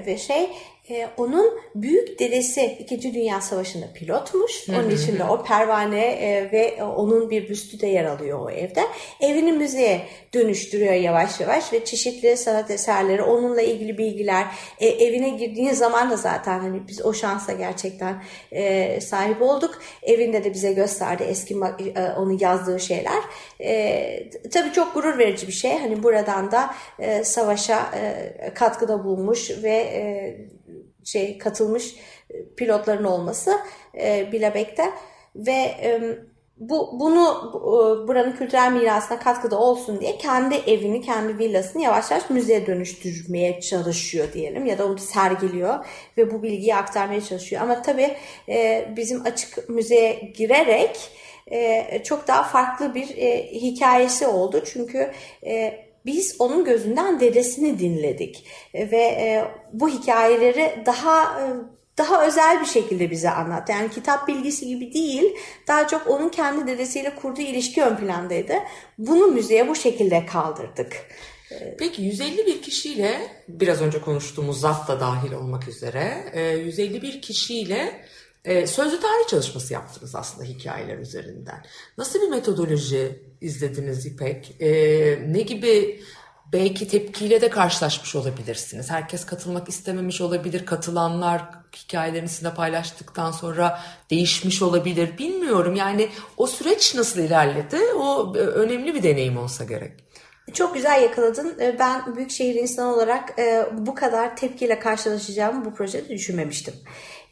ve 0.06 0.18
şey 0.18 0.50
e, 0.90 1.08
onun 1.18 1.60
büyük 1.76 2.20
dedesi 2.20 2.78
2. 2.80 3.14
Dünya 3.14 3.42
Savaşı'nda 3.42 3.86
pilotmuş. 3.94 4.70
Onun 4.70 4.90
için 4.90 5.20
de 5.20 5.24
o 5.24 5.44
pervane 5.44 6.06
e, 6.06 6.52
ve 6.52 6.84
onun 6.84 7.30
bir 7.30 7.50
büstü 7.50 7.80
de 7.80 7.88
yer 7.88 8.06
alıyor 8.06 8.40
o 8.40 8.50
evde. 8.50 8.82
Evini 9.22 9.52
müzeye 9.52 10.02
dönüştürüyor 10.34 10.94
yavaş 10.94 11.40
yavaş 11.40 11.74
ve 11.74 11.86
çeşitli 11.86 12.38
sanat 12.38 12.72
eserleri, 12.72 13.22
onunla 13.24 13.62
ilgili 13.62 13.98
bilgiler. 13.98 14.46
E, 14.80 14.88
evine 14.88 15.30
girdiğin 15.30 15.74
zaman 15.74 16.12
da 16.12 16.18
zaten 16.18 16.60
hani 16.60 16.88
biz 16.88 17.06
o 17.06 17.14
şansa 17.14 17.54
gerçekten 17.54 18.24
e, 18.52 19.02
sahip 19.02 19.42
olduk. 19.42 19.80
Evinde 20.04 20.44
de 20.44 20.54
bize 20.54 20.74
gösterdi 20.74 21.24
eski 21.24 21.56
ma- 21.56 22.00
e, 22.00 22.14
onun 22.14 22.38
yazdığı 22.40 22.80
şeyler. 22.80 23.24
E, 23.62 24.30
tabii 24.54 24.72
çok 24.74 24.94
gurur 24.94 25.18
verici 25.18 25.48
bir 25.48 25.54
şey. 25.54 25.78
Hani 25.78 26.04
buradan 26.04 26.52
da 26.52 26.76
e, 27.00 27.24
savaşa 27.24 27.92
e, 27.96 28.54
katkıda 28.54 29.04
bulmuş 29.04 29.52
ve 29.64 29.72
e, 29.72 30.38
şey 31.04 31.38
katılmış 31.38 31.96
pilotların 32.58 33.04
olması 33.04 33.60
e, 34.02 34.32
Bilabek'te 34.32 34.84
ve 35.36 35.52
e, 35.52 36.18
bu 36.60 37.00
bunu 37.00 37.52
bu, 37.54 37.60
e, 37.60 38.08
buranın 38.08 38.32
kültürel 38.32 38.72
mirasına 38.72 39.20
katkıda 39.20 39.60
olsun 39.60 40.02
diye 40.02 40.18
kendi 40.18 40.56
evini, 40.56 41.02
kendi 41.02 41.38
villasını 41.38 41.82
yavaş 41.82 42.12
yavaş 42.12 42.30
müzeye 42.30 42.68
dönüştürmeye 42.68 43.62
çalışıyor 43.62 44.34
diyelim 44.34 44.66
ya 44.66 44.78
da 44.78 44.86
onu 44.86 44.98
sergiliyor 44.98 45.86
ve 46.18 46.32
bu 46.32 46.44
bilgiyi 46.44 46.76
aktarmaya 46.76 47.22
çalışıyor. 47.22 47.62
Ama 47.62 47.82
tabii 47.82 48.16
e, 48.50 48.88
bizim 48.98 49.26
açık 49.26 49.70
müzeye 49.70 50.14
girerek 50.14 51.12
e, 51.52 52.04
çok 52.04 52.28
daha 52.28 52.44
farklı 52.44 52.96
bir 52.96 53.18
e, 53.18 53.52
hikayesi 53.52 54.28
oldu. 54.28 54.64
Çünkü 54.66 55.12
e, 55.46 55.89
biz 56.06 56.36
onun 56.40 56.66
gözünden 56.66 57.20
dedesini 57.20 57.80
dinledik 57.80 58.46
E, 58.74 58.92
ve 58.92 59.02
e, 59.02 59.46
bu 59.74 59.90
hikayeleri 59.90 60.84
daha 60.86 61.42
e, 61.42 61.46
daha 61.98 62.28
özel 62.28 62.62
bir 62.62 62.66
şekilde 62.66 63.12
bize 63.12 63.30
anlattı. 63.30 63.72
Yani 63.72 63.92
kitap 63.92 64.28
bilgisi 64.28 64.68
gibi 64.68 64.94
değil, 64.94 65.36
daha 65.68 65.88
çok 65.88 66.08
onun 66.08 66.30
kendi 66.30 66.68
dedesiyle 66.68 67.16
kurduğu 67.16 67.42
ilişki 67.42 67.84
ön 67.84 67.98
plandaydı. 67.98 68.54
Bunu 68.98 69.28
müzeye 69.28 69.68
bu 69.68 69.76
şekilde 69.76 70.26
kaldırdık. 70.26 70.96
Peki 71.80 72.02
151 72.02 72.62
kişiyle 72.62 73.22
biraz 73.48 73.82
önce 73.82 74.02
konuştuğumuz 74.02 74.60
zat 74.60 74.88
da 74.88 75.00
dahil 75.00 75.32
olmak 75.32 75.68
üzere 75.68 76.32
e, 76.34 76.42
151 76.42 77.22
kişiyle 77.22 78.06
sözlü 78.66 79.00
tarih 79.00 79.28
çalışması 79.30 79.74
yaptınız 79.74 80.16
aslında 80.16 80.44
hikayeler 80.44 80.98
üzerinden. 80.98 81.66
Nasıl 81.98 82.22
bir 82.22 82.30
metodoloji 82.30 83.29
izlediniz 83.42 84.06
İpek? 84.06 84.62
E, 84.62 84.70
ne 85.28 85.42
gibi 85.42 86.02
belki 86.54 86.88
tepkiyle 86.88 87.42
de 87.42 87.50
karşılaşmış 87.50 88.16
olabilirsiniz. 88.16 88.92
Herkes 88.92 89.26
katılmak 89.26 89.70
istememiş 89.70 90.22
olabilir. 90.22 90.66
Katılanlar 90.66 91.42
hikayelerini 91.76 92.30
sizinle 92.30 92.54
paylaştıktan 92.54 93.32
sonra 93.32 93.80
değişmiş 94.10 94.62
olabilir. 94.62 95.18
Bilmiyorum 95.18 95.76
yani 95.76 96.10
o 96.38 96.48
süreç 96.48 96.96
nasıl 96.96 97.20
ilerledi? 97.20 97.78
O 97.98 98.34
e, 98.36 98.40
önemli 98.40 98.96
bir 98.96 99.04
deneyim 99.04 99.38
olsa 99.38 99.64
gerek. 99.64 99.92
Çok 100.54 100.74
güzel 100.74 101.02
yakaladın. 101.02 101.58
Ee, 101.60 101.80
Ben 101.80 102.16
büyükşehir 102.16 102.56
insanı 102.56 102.94
olarak 102.94 103.40
e, 103.40 103.66
bu 103.78 103.96
kadar 103.96 104.36
tepkiyle 104.38 104.80
karşılaşacağımı 104.80 105.66
bu 105.66 105.74
projede 105.74 106.10
düşünmemiştim. 106.10 106.74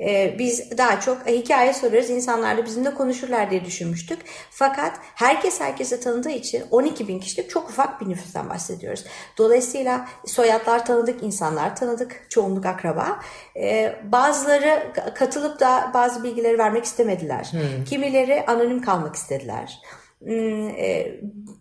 Ee, 0.02 0.36
Biz 0.40 0.78
daha 0.78 1.00
çok 1.00 1.28
hikaye 1.28 1.74
soruyoruz, 1.74 2.10
insanlar 2.10 2.58
da 2.58 2.66
bizimle 2.66 2.94
konuşurlar 2.94 3.52
diye 3.52 3.66
düşünmüştük. 3.66 4.20
Fakat 4.52 4.92
herkes 5.16 5.62
herkese 5.62 6.00
tanıdığı 6.00 6.30
için 6.30 6.64
12 6.72 7.08
bin 7.08 7.20
kişilik 7.20 7.50
çok 7.50 7.70
ufak 7.70 8.02
bir 8.02 8.10
nüfustan 8.10 8.50
bahsediyoruz. 8.50 9.06
Dolayısıyla 9.38 10.08
soyadlar 10.26 10.86
tanıdık, 10.86 11.24
insanlar 11.24 11.76
tanıdık, 11.76 12.26
çoğunluk 12.30 12.66
akraba. 12.66 13.20
Ee, 13.58 13.96
Bazıları 14.04 14.94
katılıp 15.16 15.60
da 15.60 15.92
bazı 15.94 16.24
bilgileri 16.24 16.58
vermek 16.58 16.86
istemediler. 16.86 17.52
Kimileri 17.90 18.46
anonim 18.46 18.82
kalmak 18.82 19.16
istediler. 19.16 19.82
Hmm, 20.22 20.70
e, 20.70 21.20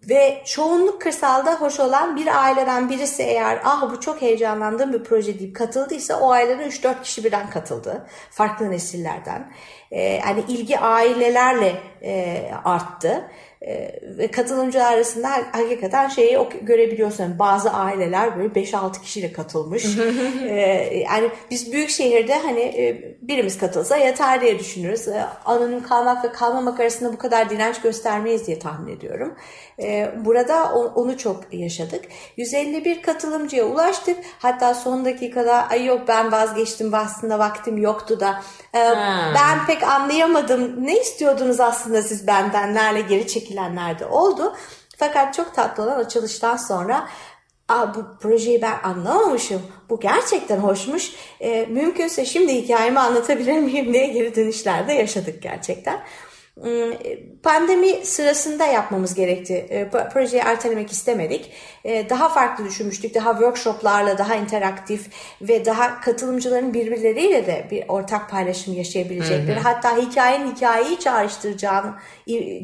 ve 0.08 0.42
çoğunluk 0.44 1.00
kırsalda 1.00 1.54
hoş 1.54 1.80
olan 1.80 2.16
bir 2.16 2.44
aileden 2.44 2.90
birisi 2.90 3.22
eğer 3.22 3.60
ah 3.64 3.90
bu 3.92 4.00
çok 4.00 4.22
heyecanlandığım 4.22 4.92
bir 4.92 5.04
proje 5.04 5.38
deyip 5.38 5.56
katıldıysa 5.56 6.20
o 6.20 6.30
aileden 6.30 6.68
3-4 6.68 7.02
kişi 7.02 7.24
birden 7.24 7.50
katıldı. 7.50 8.06
Farklı 8.30 8.70
nesillerden. 8.70 9.52
E, 9.90 10.02
yani 10.02 10.44
ilgi 10.48 10.78
ailelerle 10.78 11.74
e, 12.02 12.44
arttı. 12.64 13.30
E, 13.66 14.00
ve 14.02 14.30
katılımcılar 14.30 14.92
arasında 14.92 15.30
hakikaten 15.52 16.08
şeyi 16.08 16.38
görebiliyorsun. 16.62 17.24
Yani 17.24 17.38
bazı 17.38 17.70
aileler 17.70 18.38
böyle 18.38 18.48
5-6 18.48 19.02
kişiyle 19.02 19.32
katılmış. 19.32 19.86
E, 20.46 20.98
yani 21.10 21.30
biz 21.50 21.72
büyük 21.72 21.90
şehirde 21.90 22.34
hani 22.34 22.60
e, 22.60 23.16
birimiz 23.22 23.58
katılsa 23.58 23.96
yeter 23.96 24.40
diye 24.40 24.58
düşünürüz. 24.58 25.08
E, 25.08 25.24
anonim 25.44 25.82
kalmak 25.82 26.24
ve 26.24 26.32
kalmamak 26.32 26.80
arasında 26.80 27.12
bu 27.12 27.18
kadar 27.18 27.50
direnç 27.50 27.80
göstermeyiz 27.80 28.46
diye 28.46 28.58
tahmin 28.58 28.96
ediyorum. 28.96 29.34
E, 29.82 30.10
burada 30.24 30.74
onu 30.74 31.18
çok 31.18 31.54
yaşadık. 31.54 32.04
151 32.36 33.02
katılımcıya 33.02 33.64
ulaştık. 33.64 34.16
Hatta 34.38 34.74
son 34.74 35.04
dakikada 35.04 35.68
ay 35.68 35.84
yok 35.84 36.00
ben 36.08 36.32
vazgeçtim 36.32 36.94
aslında 36.94 37.38
vaktim 37.38 37.78
yoktu 37.78 38.20
da 38.20 38.42
e, 38.74 38.80
ben 39.34 39.66
pek 39.66 39.82
anlayamadım. 39.82 40.86
Ne 40.86 41.00
istiyordunuz 41.00 41.60
aslında 41.60 42.02
siz 42.02 42.26
benden? 42.26 42.74
Nerede 42.74 43.00
geri 43.00 43.26
çekilenler 43.56 43.98
de 43.98 44.06
oldu. 44.06 44.56
Fakat 44.96 45.34
çok 45.34 45.54
tatlı 45.54 45.82
olan 45.82 45.98
açılıştan 45.98 46.56
sonra 46.56 47.08
Aa, 47.68 47.94
bu 47.94 48.04
projeyi 48.20 48.62
ben 48.62 48.78
anlamamışım. 48.82 49.62
Bu 49.90 50.00
gerçekten 50.00 50.58
hoşmuş. 50.58 51.12
E, 51.40 51.66
mümkünse 51.66 52.24
şimdi 52.24 52.54
hikayemi 52.54 53.00
anlatabilir 53.00 53.58
miyim 53.58 53.92
diye 53.92 54.06
geri 54.06 54.34
dönüşlerde 54.34 54.92
yaşadık 54.92 55.42
gerçekten. 55.42 56.00
Hmm, 56.62 56.92
Pandemi 57.42 57.88
sırasında 58.06 58.66
yapmamız 58.66 59.14
gerekti. 59.14 59.66
E, 59.70 59.82
pro- 59.82 60.10
Projeyi 60.12 60.42
ertelemek 60.42 60.92
istemedik. 60.92 61.52
E, 61.84 62.10
Daha 62.10 62.28
farklı 62.28 62.64
düşünmüştük. 62.64 63.14
Daha 63.14 63.32
workshoplarla, 63.32 64.18
daha 64.18 64.34
interaktif 64.34 65.06
ve 65.42 65.64
daha 65.64 66.00
katılımcıların 66.00 66.74
birbirleriyle 66.74 67.46
de 67.46 67.66
bir 67.70 67.84
ortak 67.88 68.30
paylaşım 68.30 68.74
yaşayabilecekleri. 68.74 69.60
Hatta 69.60 69.96
hikayenin 69.96 70.54
hikayeyi 70.54 70.98
çağrıştıracağını 70.98 71.94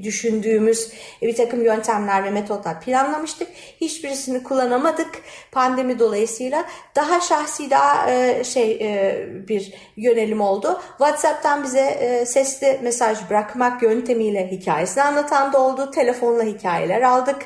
düşündüğümüz 0.02 0.92
bir 1.22 1.36
takım 1.36 1.64
yöntemler 1.64 2.24
ve 2.24 2.30
metotlar 2.30 2.80
planlamıştık. 2.80 3.48
Hiçbirisini 3.80 4.42
kullanamadık 4.42 5.10
pandemi 5.52 5.98
dolayısıyla. 5.98 6.64
Daha 6.96 7.20
şahsi, 7.20 7.70
daha 7.70 8.10
e, 8.10 8.44
şey 8.44 8.72
e, 8.72 9.26
bir 9.48 9.74
yönelim 9.96 10.40
oldu. 10.40 10.80
WhatsApp'tan 10.98 11.62
bize 11.64 11.80
e, 11.80 12.26
sesli 12.26 12.78
mesaj 12.82 13.18
bırakmak 13.30 13.81
yöntemiyle 13.82 14.50
hikayesini 14.50 15.02
anlatan 15.02 15.52
da 15.52 15.60
oldu. 15.60 15.90
Telefonla 15.90 16.42
hikayeler 16.42 17.02
aldık. 17.02 17.36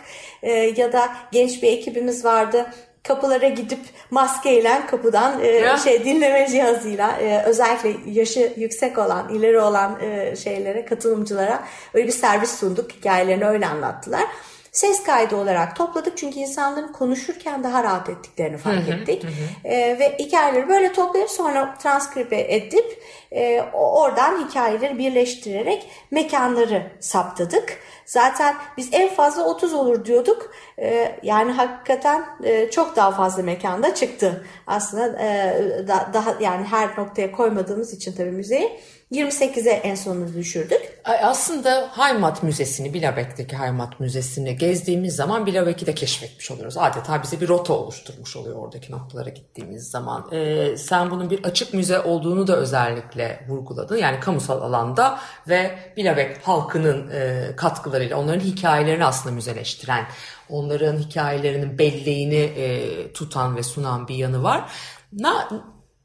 E, 0.42 0.52
ya 0.52 0.92
da 0.92 1.08
genç 1.32 1.62
bir 1.62 1.68
ekibimiz 1.72 2.24
vardı 2.24 2.66
kapılara 3.08 3.48
gidip 3.48 3.78
maskeyle 4.10 4.80
kapıdan 4.90 5.40
e, 5.40 5.46
Ya. 5.46 5.76
şey 5.76 6.04
dinleme 6.04 6.48
cihazıyla 6.48 7.12
e, 7.20 7.42
özellikle 7.42 7.94
yaşı 8.06 8.52
yüksek 8.56 8.98
olan, 8.98 9.28
ileri 9.34 9.60
olan 9.60 10.00
e, 10.00 10.36
şeylere, 10.36 10.84
katılımcılara 10.84 11.64
öyle 11.94 12.06
bir 12.06 12.12
servis 12.12 12.50
sunduk. 12.50 12.92
Hikayelerini 12.92 13.44
öyle 13.44 13.66
anlattılar. 13.66 14.24
Ses 14.72 15.02
kaydı 15.02 15.36
olarak 15.36 15.76
topladık 15.76 16.18
çünkü 16.18 16.38
insanların 16.38 16.92
konuşurken 16.92 17.64
daha 17.64 17.82
rahat 17.82 18.08
ettiklerini 18.08 18.56
fark 18.56 18.88
ettik. 18.88 19.24
E, 19.64 19.98
ve 19.98 20.16
hikayeleri 20.18 20.68
böyle 20.68 20.92
toplayıp 20.92 21.30
sonra 21.30 21.74
transkribe 21.82 22.54
edip 22.54 23.02
e, 23.32 23.62
oradan 23.72 24.48
hikayeleri 24.48 24.98
birleştirerek 24.98 25.86
mekanları 26.10 26.82
saptadık. 27.00 27.78
Zaten 28.06 28.54
biz 28.76 28.88
en 28.92 29.14
fazla 29.14 29.44
30 29.44 29.74
olur 29.74 30.04
diyorduk. 30.04 30.50
E, 30.78 31.18
yani 31.22 31.52
hakikaten 31.52 32.24
e, 32.44 32.70
çok 32.70 32.96
daha 32.96 33.10
fazla 33.10 33.42
mekanda 33.42 33.94
çıktı. 33.94 34.44
Aslında 34.66 35.22
e, 35.22 35.54
da- 35.88 36.10
daha 36.14 36.34
yani 36.40 36.64
her 36.66 36.98
noktaya 36.98 37.32
koymadığımız 37.32 37.92
için 37.92 38.12
tabii 38.12 38.30
müzeyi 38.30 38.80
28'e 39.12 39.70
en 39.72 39.94
sonunu 39.94 40.34
düşürdük. 40.34 41.00
Aslında 41.04 41.90
Heimat 41.96 42.42
Müzesi'ni, 42.42 42.94
Bilabek'teki 42.94 43.56
Heimat 43.58 44.00
Müzesi'ni 44.00 44.56
gezdiğimiz 44.56 45.16
zaman 45.16 45.46
Bilabek'i 45.46 45.86
de 45.86 45.94
keşfetmiş 45.94 46.50
oluyoruz. 46.50 46.78
Adeta 46.78 47.22
bize 47.22 47.40
bir 47.40 47.48
rota 47.48 47.72
oluşturmuş 47.74 48.36
oluyor 48.36 48.56
oradaki 48.56 48.92
noktalara 48.92 49.30
gittiğimiz 49.30 49.90
zaman. 49.90 50.28
Ee, 50.32 50.76
sen 50.76 51.10
bunun 51.10 51.30
bir 51.30 51.44
açık 51.44 51.74
müze 51.74 52.00
olduğunu 52.00 52.46
da 52.46 52.56
özellikle 52.56 53.15
vurguladın. 53.48 53.96
Yani 53.96 54.20
kamusal 54.20 54.62
alanda 54.62 55.18
ve 55.48 55.78
Bilabek 55.96 56.48
halkının 56.48 57.10
e, 57.10 57.50
katkılarıyla 57.56 58.16
onların 58.16 58.40
hikayelerini 58.40 59.04
aslında 59.04 59.34
müzeleştiren, 59.34 60.06
onların 60.48 60.98
hikayelerinin 60.98 61.78
belleğini 61.78 62.34
e, 62.34 63.12
tutan 63.12 63.56
ve 63.56 63.62
sunan 63.62 64.08
bir 64.08 64.14
yanı 64.14 64.42
var. 64.42 64.70
Na, 65.12 65.48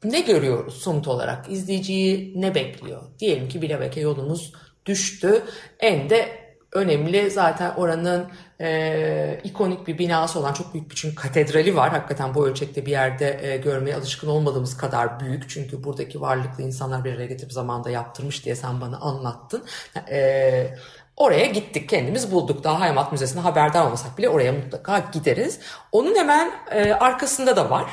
ne 0.04 0.20
görüyoruz 0.20 0.74
somut 0.74 1.08
olarak? 1.08 1.46
İzleyiciyi 1.48 2.40
ne 2.40 2.54
bekliyor? 2.54 3.02
Diyelim 3.18 3.48
ki 3.48 3.62
Bilebek'e 3.62 4.00
yolumuz 4.00 4.52
düştü. 4.86 5.42
En 5.80 6.10
de 6.10 6.28
önemli 6.72 7.30
zaten 7.30 7.74
oranın 7.76 8.26
e, 8.62 9.40
ikonik 9.44 9.86
bir 9.86 9.98
binası 9.98 10.40
olan 10.40 10.52
çok 10.52 10.74
büyük 10.74 10.90
bir 10.90 10.94
çünkü 10.94 11.14
katedrali 11.14 11.76
var. 11.76 11.90
Hakikaten 11.90 12.34
bu 12.34 12.46
ölçekte 12.46 12.86
bir 12.86 12.90
yerde 12.90 13.52
e, 13.52 13.56
görmeye 13.56 13.96
alışkın 13.96 14.28
olmadığımız 14.28 14.76
kadar 14.76 15.20
büyük. 15.20 15.50
Çünkü 15.50 15.84
buradaki 15.84 16.20
varlıklı 16.20 16.62
insanlar 16.62 17.04
bir 17.04 17.14
araya 17.14 17.26
getirip 17.26 17.52
zamanda 17.52 17.90
yaptırmış 17.90 18.44
diye 18.44 18.54
sen 18.54 18.80
bana 18.80 18.98
anlattın. 18.98 19.64
E, 20.10 20.74
Oraya 21.16 21.46
gittik 21.46 21.88
kendimiz 21.88 22.32
bulduk. 22.32 22.64
Daha 22.64 22.80
Haymat 22.80 23.12
Müzesi'ne 23.12 23.40
haberdar 23.40 23.86
olmasak 23.86 24.18
bile 24.18 24.28
oraya 24.28 24.52
mutlaka 24.52 24.98
gideriz. 25.12 25.60
Onun 25.92 26.14
hemen 26.14 26.52
e, 26.70 26.92
arkasında 26.92 27.56
da 27.56 27.70
var 27.70 27.90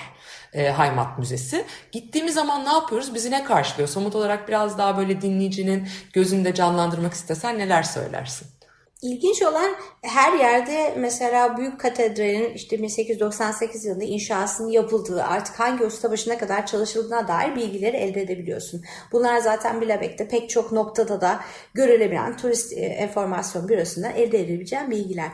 e, 0.53 0.69
Haymat 0.69 1.19
Müzesi. 1.19 1.65
Gittiğimiz 1.91 2.34
zaman 2.34 2.65
ne 2.65 2.73
yapıyoruz? 2.73 3.13
Bizi 3.15 3.32
ne 3.32 3.43
karşılıyor? 3.43 3.88
Somut 3.89 4.15
olarak 4.15 4.47
biraz 4.47 4.77
daha 4.77 4.97
böyle 4.97 5.21
dinleyicinin 5.21 5.88
gözünde 6.13 6.53
canlandırmak 6.53 7.13
istesen 7.13 7.60
neler 7.60 7.84
söylersin? 7.84 8.58
İlginç 9.01 9.41
olan 9.41 9.75
her 10.01 10.33
yerde 10.33 10.93
mesela 10.97 11.57
Büyük 11.57 11.79
Katedral'in 11.79 12.53
işte 12.53 12.81
1898 12.81 13.85
yılında 13.85 14.03
inşasının 14.03 14.67
yapıldığı 14.67 15.23
artık 15.23 15.59
hangi 15.59 15.85
ustabaşına 15.85 16.38
kadar 16.38 16.65
çalışıldığına 16.65 17.27
dair 17.27 17.55
bilgileri 17.55 17.97
elde 17.97 18.21
edebiliyorsun. 18.21 18.81
Bunlar 19.12 19.38
zaten 19.38 19.81
Bilebek'te 19.81 20.27
pek 20.27 20.49
çok 20.49 20.71
noktada 20.71 21.21
da 21.21 21.39
görülebilen 21.73 22.38
turist 22.38 22.73
e, 22.73 22.75
enformasyon 22.75 23.67
bürosundan 23.67 24.12
elde 24.15 24.39
edebileceğin 24.39 24.91
bilgiler. 24.91 25.31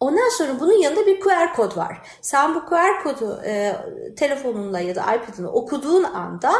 Ondan 0.00 0.28
sonra 0.28 0.60
bunun 0.60 0.82
yanında 0.82 1.06
bir 1.06 1.20
QR 1.20 1.54
kod 1.56 1.76
var. 1.76 2.08
Sen 2.20 2.54
bu 2.54 2.66
QR 2.66 3.02
kodu 3.02 3.42
e, 3.44 3.76
telefonunla 4.16 4.80
ya 4.80 4.94
da 4.94 5.14
iPad'ınla 5.14 5.48
okuduğun 5.52 6.04
anda 6.04 6.52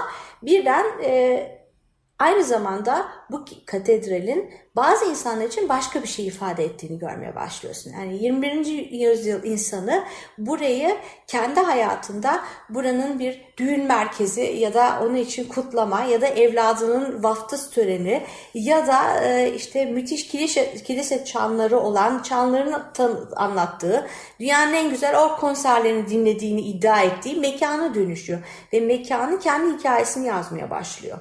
birden 0.42 0.85
e, 1.04 1.62
aynı 2.22 2.44
zamanda 2.44 3.08
bu 3.30 3.44
katedralin 3.66 4.50
bazı 4.76 5.04
insanlar 5.04 5.44
için 5.44 5.68
başka 5.68 6.02
bir 6.02 6.08
şey 6.08 6.26
ifade 6.26 6.64
ettiğini 6.64 6.98
görmeye 6.98 7.35
başlıyorsun. 7.35 7.92
Yani 7.92 8.24
21. 8.24 8.66
yüzyıl 8.90 9.44
insanı 9.44 10.04
burayı 10.38 10.96
kendi 11.26 11.61
hayatında 11.61 12.44
buranın 12.68 13.18
bir 13.18 13.40
düğün 13.56 13.85
merkezi 13.85 14.40
ya 14.40 14.74
da 14.74 14.98
onun 15.02 15.14
için 15.14 15.48
kutlama 15.48 16.02
ya 16.02 16.20
da 16.20 16.26
evladının 16.26 17.22
vaftiz 17.22 17.70
töreni 17.70 18.22
ya 18.54 18.87
da 18.87 19.24
e, 19.24 19.52
işte 19.54 19.85
müthiş 19.85 20.28
kilise, 20.28 20.74
kilise 20.74 21.24
çanları 21.24 21.78
olan 21.78 22.22
çanların 22.22 22.74
anlattığı 23.37 24.06
dünyanın 24.40 24.72
en 24.72 24.90
güzel 24.90 25.18
ork 25.18 25.40
konserlerini 25.40 26.08
dinlediğini 26.08 26.61
iddia 26.61 27.02
ettiği 27.02 27.37
mekana 27.37 27.94
dönüşüyor. 27.94 28.38
Ve 28.72 28.80
mekanın 28.80 29.38
kendi 29.38 29.78
hikayesini 29.78 30.26
yazmaya 30.26 30.70
başlıyor. 30.70 31.18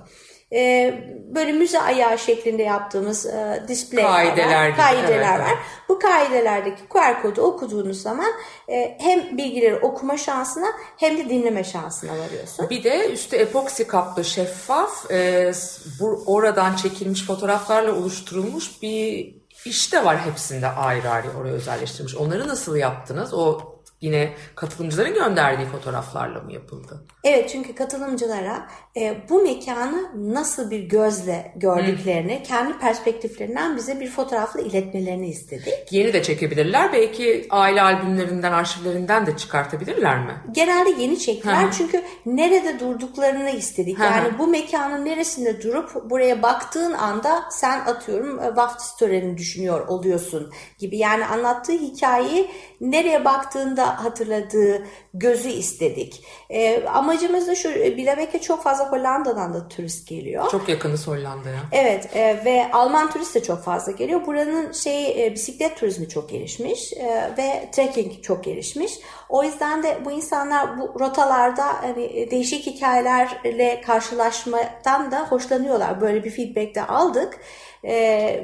E, 0.53 0.93
böyle 1.35 1.51
müze 1.51 1.81
ayağı 1.81 2.17
şeklinde 2.17 2.63
yaptığımız 2.63 3.25
e, 3.25 3.63
displayler 3.67 4.11
Kaideler 4.11 4.69
var. 4.69 4.77
Kaideler 4.77 5.39
evet, 5.39 5.49
var. 5.49 5.57
Bu 5.89 5.99
kaidelerdeki 5.99 6.87
QR 6.89 7.21
kodu 7.21 7.41
okuduğunuz 7.41 8.01
zaman 8.01 8.31
e, 8.69 8.97
hem 8.99 9.37
bilgileri 9.37 9.75
okuma 9.75 10.17
şansına 10.17 10.67
hem 10.97 11.17
de 11.17 11.29
dinleme 11.29 11.63
şansına 11.63 12.11
varıyorsun. 12.11 12.69
Bir 12.69 12.83
de 12.83 13.11
üstü 13.11 13.35
epoksi 13.35 13.87
kaplı 13.87 14.25
şeffaf 14.25 15.11
e, 15.11 15.51
bu 15.99 16.23
oradan 16.25 16.75
çekilmiş 16.75 17.25
fotoğraflarla 17.25 17.95
oluşturulmuş 17.95 18.81
bir 18.81 19.35
iş 19.65 19.93
de 19.93 20.05
var 20.05 20.25
hepsinde 20.25 20.67
ayrı 20.67 21.09
ayrı 21.09 21.27
oraya 21.39 21.53
özelleştirmiş. 21.53 22.15
Onları 22.15 22.47
nasıl 22.47 22.75
yaptınız? 22.75 23.33
O 23.33 23.59
yine 24.01 24.33
katılımcıların 24.55 25.13
gönderdiği 25.13 25.65
fotoğraflarla 25.65 26.39
mı 26.39 26.53
yapıldı? 26.53 27.05
Evet 27.23 27.49
çünkü 27.49 27.75
katılımcılara 27.75 28.67
e, 28.97 29.17
bu 29.29 29.41
mekanı 29.41 30.09
nasıl 30.15 30.71
bir 30.71 30.79
gözle 30.79 31.53
gördüklerini, 31.55 32.43
kendi 32.43 32.77
perspektiflerinden 32.77 33.77
bize 33.77 33.99
bir 33.99 34.09
fotoğrafla 34.09 34.61
iletmelerini 34.61 35.29
istedik. 35.29 35.73
Yeni 35.91 36.13
de 36.13 36.23
çekebilirler. 36.23 36.93
Belki 36.93 37.47
aile 37.49 37.81
albümlerinden, 37.81 38.51
arşivlerinden 38.51 39.25
de 39.25 39.37
çıkartabilirler 39.37 40.19
mi? 40.19 40.33
Genelde 40.51 41.01
yeni 41.01 41.19
çektiler 41.19 41.63
Hı 41.63 41.67
hı. 41.67 41.71
çünkü 41.71 42.03
nerede 42.25 42.79
durduklarını 42.79 43.49
istedik. 43.49 43.99
Hı 43.99 44.03
hı. 44.03 44.05
Yani 44.05 44.39
bu 44.39 44.47
mekanın 44.47 45.05
neresinde 45.05 45.61
durup 45.63 46.09
buraya 46.09 46.41
baktığın 46.43 46.93
anda 46.93 47.43
sen 47.51 47.79
atıyorum 47.79 48.39
e, 48.39 48.55
vaftiz 48.55 48.95
törenini 48.95 49.37
düşünüyor 49.37 49.87
oluyorsun 49.87 50.51
gibi. 50.79 50.97
Yani 50.97 51.25
anlattığı 51.25 51.71
hikayeyi 51.71 52.51
nereye 52.81 53.25
baktığında 53.25 53.90
hatırladığı 53.95 54.87
gözü 55.13 55.49
istedik. 55.49 56.23
E, 56.49 56.85
amacımız 56.85 57.47
da 57.47 57.55
şu 57.55 57.69
Bilebek'e 57.69 58.41
çok 58.41 58.63
fazla 58.63 58.91
Hollanda'dan 58.91 59.53
da 59.53 59.67
turist 59.67 60.07
geliyor. 60.07 60.51
Çok 60.51 60.69
yakınız 60.69 61.07
Hollanda'ya. 61.07 61.59
Evet 61.71 62.15
e, 62.15 62.45
ve 62.45 62.71
Alman 62.73 63.11
turist 63.11 63.35
de 63.35 63.43
çok 63.43 63.63
fazla 63.63 63.91
geliyor. 63.91 64.25
Buranın 64.25 64.71
şey 64.71 65.25
e, 65.25 65.33
bisiklet 65.33 65.77
turizmi 65.77 66.09
çok 66.09 66.29
gelişmiş 66.29 66.93
e, 66.93 67.33
ve 67.37 67.69
trekking 67.71 68.21
çok 68.21 68.43
gelişmiş. 68.43 68.99
O 69.29 69.43
yüzden 69.43 69.83
de 69.83 69.97
bu 70.05 70.11
insanlar 70.11 70.79
bu 70.79 70.99
rotalarda 70.99 71.65
hani 71.65 72.03
e, 72.03 72.31
değişik 72.31 72.65
hikayelerle 72.65 73.81
karşılaşmadan 73.81 75.11
da 75.11 75.27
hoşlanıyorlar. 75.29 76.01
Böyle 76.01 76.23
bir 76.23 76.31
feedback 76.31 76.75
de 76.75 76.87
aldık 76.87 77.39
E, 77.83 77.93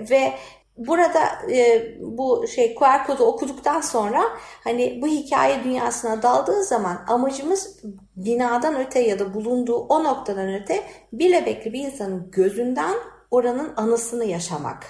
ve 0.10 0.34
Burada 0.78 1.52
e, 1.52 1.92
bu 2.02 2.48
şey 2.48 2.76
QR 2.76 3.06
kodu 3.08 3.24
okuduktan 3.24 3.82
sonra 3.82 4.24
hani 4.64 5.00
bu 5.02 5.08
hikaye 5.08 5.64
dünyasına 5.64 6.24
daldığı 6.24 6.64
zaman 6.64 7.06
amacımız 7.08 7.84
binadan 8.16 8.80
öte 8.80 9.00
ya 9.00 9.20
da 9.20 9.34
bulunduğu 9.34 9.78
o 9.78 10.04
noktadan 10.04 10.54
öte 10.54 10.84
bilebekli 11.14 11.74
bir 11.74 11.80
insanın 11.80 12.32
gözünden 12.32 12.96
oranın 13.32 13.74
anısını 13.78 14.26
yaşamak. 14.26 14.84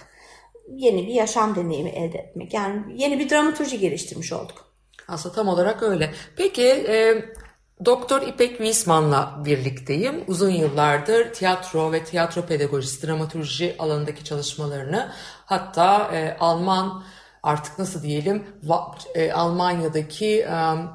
Yeni 0.70 1.08
bir 1.08 1.14
yaşam 1.14 1.56
deneyimi 1.56 1.90
elde 1.90 2.18
etmek. 2.18 2.54
Yani 2.54 2.82
yeni 2.96 3.20
bir 3.20 3.30
dramaturji 3.30 3.80
geliştirmiş 3.80 4.34
olduk. 4.34 4.68
Aslında 5.08 5.36
tam 5.36 5.48
olarak 5.48 5.84
öyle. 5.84 6.14
Peki 6.38 6.68
e, 6.68 7.26
Doktor 7.86 8.22
İpek 8.22 8.58
Wiesman'la 8.58 9.42
birlikteyim. 9.46 10.24
Uzun 10.28 10.50
yıllardır 10.50 11.34
tiyatro 11.34 11.92
ve 11.92 12.04
tiyatro 12.04 12.46
pedagojisi, 12.46 13.08
dramaturji 13.08 13.76
alanındaki 13.80 14.24
çalışmalarını 14.24 15.12
hatta 15.46 16.12
e, 16.14 16.38
Alman 16.40 17.04
artık 17.44 17.80
nasıl 17.80 18.04
diyelim 18.04 18.44
e, 19.16 19.32
Almanya'daki 19.32 20.48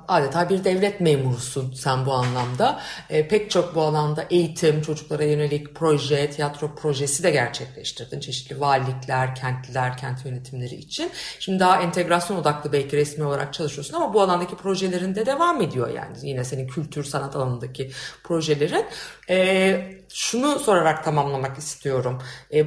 adeta 0.08 0.48
bir 0.48 0.64
devlet 0.64 1.00
memurusun 1.00 1.72
sen 1.72 2.06
bu 2.06 2.12
anlamda. 2.12 2.80
E, 3.10 3.28
pek 3.28 3.50
çok 3.50 3.74
bu 3.74 3.82
alanda 3.82 4.26
eğitim, 4.30 4.82
çocuklara 4.82 5.24
yönelik 5.24 5.74
proje, 5.74 6.30
tiyatro 6.30 6.74
projesi 6.74 7.22
de 7.22 7.30
gerçekleştirdin. 7.30 8.20
Çeşitli 8.20 8.60
valilikler, 8.60 9.34
kentliler, 9.34 9.96
kent 9.96 10.24
yönetimleri 10.24 10.74
için. 10.74 11.10
Şimdi 11.38 11.60
daha 11.60 11.82
entegrasyon 11.82 12.36
odaklı 12.36 12.72
belki 12.72 12.96
resmi 12.96 13.24
olarak 13.24 13.54
çalışıyorsun 13.54 13.94
ama 13.94 14.14
bu 14.14 14.20
alandaki 14.20 14.56
projelerin 14.56 15.14
de 15.14 15.26
devam 15.26 15.60
ediyor 15.60 15.88
yani. 15.88 16.16
Yine 16.22 16.44
senin 16.44 16.66
kültür 16.66 17.04
sanat 17.04 17.36
alanındaki 17.36 17.90
projelerin. 18.24 18.84
E, 19.30 20.02
şunu 20.08 20.58
sorarak 20.58 21.04
tamamlamak 21.04 21.58
istiyorum. 21.58 22.18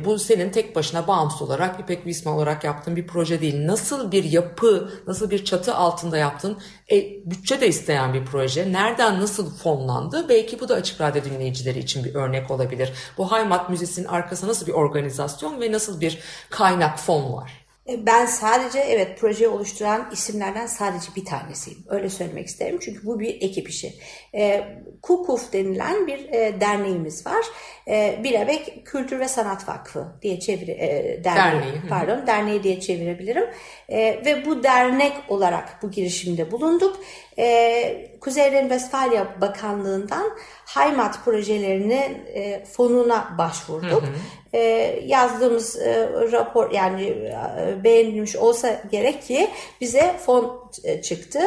Bu 0.05 0.19
senin 0.19 0.49
tek 0.49 0.75
başına 0.75 1.07
bağımsız 1.07 1.41
olarak 1.41 1.79
İpek 1.79 1.97
Wiesman 1.97 2.35
olarak 2.35 2.63
yaptığın 2.63 2.95
bir 2.95 3.07
proje 3.07 3.41
değil. 3.41 3.55
Nasıl 3.75 4.11
bir 4.11 4.23
yapı, 4.23 4.89
nasıl 5.07 5.29
bir 5.29 5.45
çatı 5.45 5.75
altında 5.75 6.17
yaptın? 6.17 6.57
E, 6.91 6.95
bütçe 7.25 7.61
de 7.61 7.67
isteyen 7.67 8.13
bir 8.13 8.25
proje. 8.25 8.71
Nereden 8.71 9.21
nasıl 9.21 9.57
fonlandı? 9.57 10.29
Belki 10.29 10.59
bu 10.59 10.69
da 10.69 10.75
Açık 10.75 11.01
Radyo 11.01 11.23
dinleyicileri 11.23 11.79
için 11.79 12.03
bir 12.03 12.15
örnek 12.15 12.51
olabilir. 12.51 12.93
Bu 13.17 13.31
Haymat 13.31 13.69
Müzesi'nin 13.69 14.05
arkasında 14.05 14.51
nasıl 14.51 14.67
bir 14.67 14.71
organizasyon 14.71 15.61
ve 15.61 15.71
nasıl 15.71 16.01
bir 16.01 16.19
kaynak 16.49 16.99
fon 16.99 17.33
var? 17.33 17.64
E, 17.89 18.05
Ben 18.05 18.25
sadece 18.25 18.79
evet 18.79 19.19
projeyi 19.19 19.47
oluşturan 19.47 20.09
isimlerden 20.13 20.65
sadece 20.67 21.07
bir 21.15 21.25
tanesiyim. 21.25 21.79
Öyle 21.89 22.09
söylemek 22.09 22.47
isterim 22.47 22.79
çünkü 22.81 23.05
bu 23.05 23.19
bir 23.19 23.41
ekip 23.41 23.69
işi. 23.69 23.93
E, 24.35 24.63
KUKUF 25.01 25.53
denilen 25.53 26.07
bir 26.07 26.29
e, 26.29 26.61
derneğimiz 26.61 27.25
var. 27.27 27.45
E, 27.87 28.19
Bilebek 28.23 28.85
Kültür 28.85 29.19
ve 29.19 29.27
Sanat 29.27 29.69
Vakfı 29.69 30.05
diye 30.21 30.39
çevir 30.39 30.67
e, 30.67 31.21
derneği, 31.23 31.61
Derneği, 31.61 31.71
hı 31.71 31.85
hı. 31.85 31.89
pardon 31.89 32.27
derneği 32.27 32.63
diye 32.63 32.79
çevirebilirim. 32.79 33.45
E, 33.89 33.97
ve 34.25 34.45
bu 34.45 34.63
dernek 34.63 35.13
olarak 35.27 35.79
bu 35.83 35.91
girişimde 35.91 36.51
bulunduk. 36.51 36.99
E, 37.37 38.17
Kuzey 38.21 38.51
Ren-Vestfalya 38.51 39.41
Bakanlığı'ndan 39.41 40.31
Haymat 40.65 41.25
projelerinin 41.25 42.25
e, 42.33 42.65
fonuna 42.65 43.35
başvurduk. 43.37 44.03
E, 44.55 44.59
yazdığımız 45.05 45.79
e, 45.79 46.09
rapor 46.31 46.71
yani 46.71 47.03
e, 47.03 47.83
beğenilmiş 47.83 48.35
olsa 48.35 48.81
gerek 48.91 49.23
ki 49.23 49.49
bize 49.81 50.15
fon 50.25 50.71
e, 50.83 51.01
çıktı. 51.01 51.39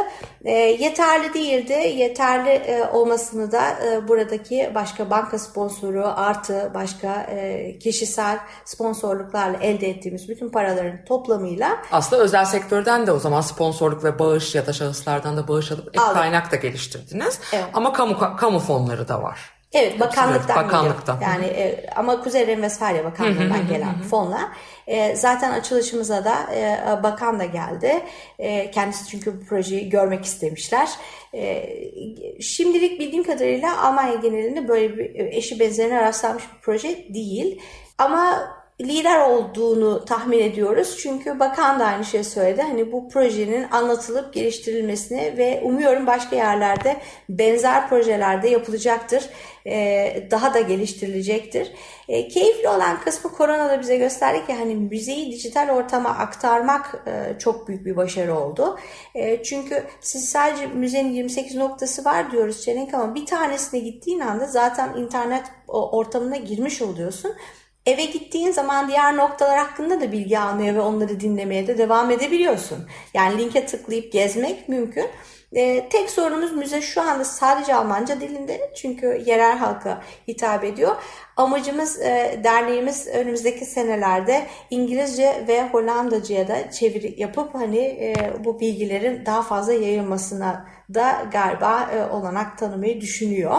E, 0.44 0.52
yeterli 0.52 1.34
değildi. 1.34 1.72
Yeterli 1.72 2.50
e, 2.50 2.84
olmasını 2.92 3.52
da 3.52 3.70
e, 3.70 4.08
buradaki 4.08 4.70
başka 4.74 5.10
banka 5.10 5.38
sponsoru 5.38 6.12
artı 6.16 6.70
başka 6.74 7.22
e, 7.22 7.78
kişisel 7.78 8.38
sponsorluklarla 8.64 9.58
elde 9.58 9.88
ettiğimiz 9.88 10.28
bütün 10.28 10.48
paraların 10.48 11.04
toplamıyla 11.04 11.78
Aslında 11.92 12.22
özel 12.22 12.44
sektörden 12.44 13.06
de 13.06 13.12
o 13.12 13.18
zaman 13.18 13.40
sponsorluk 13.40 14.04
ve 14.04 14.18
bağış 14.18 14.54
ya 14.54 14.66
da 14.66 14.72
şahıslardan 14.72 15.36
da 15.36 15.48
bağış 15.48 15.72
alıp 15.72 15.88
ek 15.88 16.04
kaynak 16.14 16.52
da 16.52 16.56
geliştirdiniz. 16.56 17.40
Evet. 17.52 17.64
Ama 17.74 17.92
kamu 17.92 18.36
kamu 18.36 18.58
fonları 18.58 19.08
da 19.08 19.22
var. 19.22 19.57
Evet 19.72 20.00
bakanlıktan 20.00 20.64
Bakanlıktan. 20.66 21.20
geliyor. 21.20 21.32
Yani 21.32 21.46
e, 21.46 21.86
ama 21.96 22.20
Kuzey 22.22 22.46
Ren-Vestfalya 22.46 23.04
Bakanlığı'ndan 23.04 23.68
gelen 23.68 24.02
fonla. 24.02 24.52
E, 24.86 25.16
zaten 25.16 25.52
açılışımıza 25.52 26.24
da 26.24 26.54
e, 26.54 27.02
bakan 27.02 27.40
da 27.40 27.44
geldi. 27.44 28.02
E, 28.38 28.70
kendisi 28.70 29.10
çünkü 29.10 29.40
bu 29.40 29.44
projeyi 29.44 29.88
görmek 29.88 30.24
istemişler. 30.24 30.88
E, 31.34 31.68
şimdilik 32.40 33.00
bildiğim 33.00 33.24
kadarıyla 33.24 33.86
Almanya 33.86 34.14
genelinde 34.14 34.68
böyle 34.68 34.96
bir 34.96 35.14
e, 35.14 35.36
eşi 35.36 35.60
benzerine 35.60 36.02
rastlanmış 36.02 36.44
bir 36.44 36.60
proje 36.62 37.14
değil. 37.14 37.62
Ama 37.98 38.48
lider 38.80 39.20
olduğunu 39.20 40.04
tahmin 40.04 40.38
ediyoruz. 40.38 40.98
Çünkü 41.02 41.40
bakan 41.40 41.80
da 41.80 41.84
aynı 41.84 42.04
şeyi 42.04 42.24
söyledi. 42.24 42.62
Hani 42.62 42.92
bu 42.92 43.08
projenin 43.08 43.66
anlatılıp 43.70 44.34
geliştirilmesini 44.34 45.34
ve 45.38 45.60
umuyorum 45.64 46.06
başka 46.06 46.36
yerlerde 46.36 46.96
benzer 47.28 47.88
projelerde 47.88 48.48
yapılacaktır. 48.48 49.24
Ee, 49.66 50.28
daha 50.30 50.54
da 50.54 50.60
geliştirilecektir. 50.60 51.72
Ee, 52.08 52.28
keyifli 52.28 52.68
olan 52.68 53.00
kısmı 53.00 53.32
korona 53.32 53.68
da 53.68 53.80
bize 53.80 53.96
gösterdi 53.96 54.46
ki 54.46 54.54
hani 54.54 54.74
müzeyi 54.74 55.32
dijital 55.32 55.68
ortama 55.68 56.08
aktarmak 56.08 57.02
e, 57.06 57.38
çok 57.38 57.68
büyük 57.68 57.86
bir 57.86 57.96
başarı 57.96 58.34
oldu. 58.34 58.78
E, 59.14 59.42
çünkü 59.42 59.84
siz 60.00 60.28
sadece 60.28 60.66
müzenin 60.66 61.12
28 61.12 61.56
noktası 61.56 62.04
var 62.04 62.30
diyoruz 62.30 62.64
Çelenk 62.64 62.94
ama 62.94 63.14
bir 63.14 63.26
tanesine 63.26 63.80
gittiğin 63.80 64.20
anda 64.20 64.46
zaten 64.46 64.96
internet 64.96 65.44
ortamına 65.68 66.36
girmiş 66.36 66.82
oluyorsun. 66.82 67.34
Eve 67.88 68.04
gittiğin 68.04 68.50
zaman 68.50 68.88
diğer 68.88 69.16
noktalar 69.16 69.58
hakkında 69.58 70.00
da 70.00 70.12
bilgi 70.12 70.38
almaya 70.38 70.74
ve 70.74 70.80
onları 70.80 71.20
dinlemeye 71.20 71.66
de 71.66 71.78
devam 71.78 72.10
edebiliyorsun. 72.10 72.78
Yani 73.14 73.38
linke 73.38 73.66
tıklayıp 73.66 74.12
gezmek 74.12 74.68
mümkün. 74.68 75.06
Ee, 75.56 75.88
tek 75.90 76.10
sorunumuz 76.10 76.52
müze 76.52 76.82
şu 76.82 77.02
anda 77.02 77.24
sadece 77.24 77.74
Almanca 77.74 78.20
dilinde 78.20 78.70
çünkü 78.76 79.22
yerel 79.26 79.58
halka 79.58 80.02
hitap 80.28 80.64
ediyor. 80.64 80.96
Amacımız 81.36 82.00
e, 82.00 82.40
derneğimiz 82.44 83.06
önümüzdeki 83.06 83.64
senelerde 83.64 84.46
İngilizce 84.70 85.44
ve 85.48 85.68
Hollandacıya 85.68 86.48
da 86.48 86.70
çeviri 86.70 87.14
yapıp 87.20 87.54
hani 87.54 87.78
e, 87.78 88.14
bu 88.44 88.60
bilgilerin 88.60 89.26
daha 89.26 89.42
fazla 89.42 89.72
yayılmasına 89.72 90.66
da 90.94 91.26
galiba 91.32 91.90
e, 91.94 92.12
olanak 92.12 92.58
tanımayı 92.58 93.00
düşünüyor. 93.00 93.56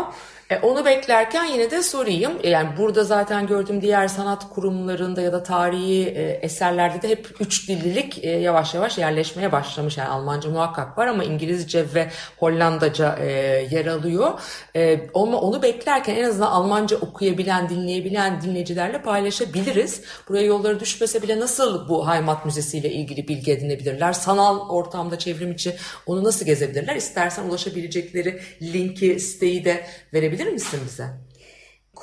E, 0.49 0.57
onu 0.59 0.85
beklerken 0.85 1.45
yine 1.45 1.71
de 1.71 1.83
sorayım. 1.83 2.31
E, 2.43 2.49
yani 2.49 2.69
burada 2.77 3.03
zaten 3.03 3.47
gördüğüm 3.47 3.81
diğer 3.81 4.07
sanat 4.07 4.49
kurumlarında 4.49 5.21
ya 5.21 5.33
da 5.33 5.43
tarihi 5.43 6.07
e, 6.07 6.21
eserlerde 6.41 7.01
de 7.01 7.09
hep 7.09 7.27
üç 7.39 7.69
dillilik 7.69 8.23
e, 8.23 8.29
yavaş 8.29 8.73
yavaş 8.73 8.97
yerleşmeye 8.97 9.51
başlamış. 9.51 9.97
Yani 9.97 10.09
Almanca 10.09 10.49
muhakkak 10.49 10.97
var 10.97 11.07
ama 11.07 11.23
İngilizce 11.23 11.78
ve 11.95 12.09
Hollandaca 12.37 13.15
e, 13.15 13.31
yer 13.71 13.85
alıyor. 13.85 14.39
E, 14.75 15.09
ama 15.13 15.41
onu 15.41 15.61
beklerken 15.61 16.15
en 16.15 16.23
azından 16.23 16.51
Almanca 16.51 16.97
okuyabilen, 16.97 17.69
dinleyebilen 17.69 18.41
dinleyicilerle 18.41 19.01
paylaşabiliriz. 19.01 20.01
Buraya 20.29 20.45
yolları 20.45 20.79
düşmese 20.79 21.21
bile 21.21 21.39
nasıl 21.39 21.89
bu 21.89 22.09
Heimat 22.11 22.45
Müzesi 22.45 22.77
ile 22.77 22.91
ilgili 22.91 23.27
bilgi 23.27 23.51
edinebilirler? 23.51 24.13
Sanal 24.13 24.69
ortamda 24.69 25.19
çevrim 25.19 25.51
içi 25.51 25.75
onu 26.05 26.23
nasıl 26.23 26.45
gezebilirler? 26.45 26.95
İstersen 26.95 27.43
ulaşabilecekleri 27.43 28.41
linki, 28.61 29.19
siteyi 29.19 29.65
de 29.65 29.85
verebilir 30.13 30.47
misin 30.47 30.79
bize? 30.85 31.28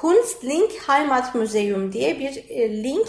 Kunstlink 0.01 0.71
Heimat 0.87 1.35
Museum 1.35 1.93
diye 1.93 2.19
bir 2.19 2.45
e, 2.49 2.83
link 2.83 3.09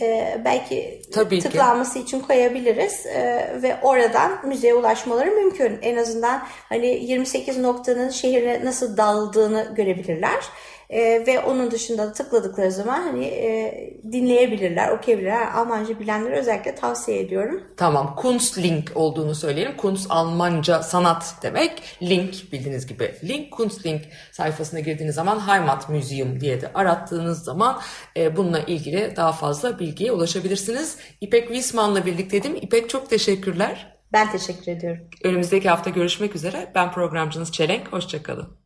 e, 0.00 0.40
belki 0.44 1.02
Tabii 1.12 1.38
ki. 1.38 1.42
tıklanması 1.42 1.98
için 1.98 2.20
koyabiliriz 2.20 3.06
E, 3.06 3.22
ve 3.62 3.76
oradan 3.82 4.46
müzeye 4.46 4.74
ulaşmaları 4.74 5.30
mümkün. 5.30 5.78
En 5.82 5.96
azından 5.96 6.42
hani 6.68 6.86
28 6.86 7.58
noktanın 7.58 8.10
şehirle 8.10 8.64
nasıl 8.64 8.96
dağıldığını 8.96 9.72
görebilirler. 9.76 10.44
E, 10.90 11.26
ve 11.26 11.40
onun 11.40 11.70
dışında 11.70 12.06
da 12.06 12.12
tıkladıkları 12.12 12.70
zaman 12.70 13.02
hani 13.02 13.24
e, 13.24 13.74
dinleyebilirler, 14.12 14.88
okuyabilirler. 14.88 15.52
Almanca 15.52 16.00
bilenlere 16.00 16.38
özellikle 16.38 16.74
tavsiye 16.74 17.20
ediyorum. 17.20 17.62
Tamam, 17.76 18.16
Kunstlink 18.16 18.92
olduğunu 18.94 19.34
söyleyelim. 19.34 19.76
Kunst 19.76 20.06
Almanca 20.10 20.82
sanat 20.82 21.34
demek. 21.42 21.82
Link 22.02 22.52
bildiğiniz 22.52 22.86
gibi 22.86 23.14
link. 23.24 23.52
Kunstlink 23.52 24.02
sayfasına 24.32 24.80
girdiğiniz 24.80 25.14
zaman 25.14 25.48
Heimat 25.48 25.88
Museum 25.88 26.40
diye 26.40 26.60
de 26.60 26.70
arattığınız 26.74 27.44
zaman 27.44 27.80
e, 28.16 28.36
bununla 28.36 28.60
ilgili 28.60 29.16
daha 29.16 29.32
fazla 29.32 29.78
bilgiye 29.78 30.12
ulaşabilirsiniz. 30.12 30.96
İpek 31.20 31.46
Wiesman'la 31.46 32.06
birlikteydim. 32.06 32.56
İpek 32.56 32.90
çok 32.90 33.10
teşekkürler. 33.10 33.96
Ben 34.12 34.32
teşekkür 34.32 34.72
ediyorum. 34.72 35.02
Önümüzdeki 35.24 35.68
hafta 35.68 35.90
görüşmek 35.90 36.36
üzere. 36.36 36.72
Ben 36.74 36.92
programcınız 36.92 37.52
Çelenk. 37.52 37.92
Hoşçakalın. 37.92 38.59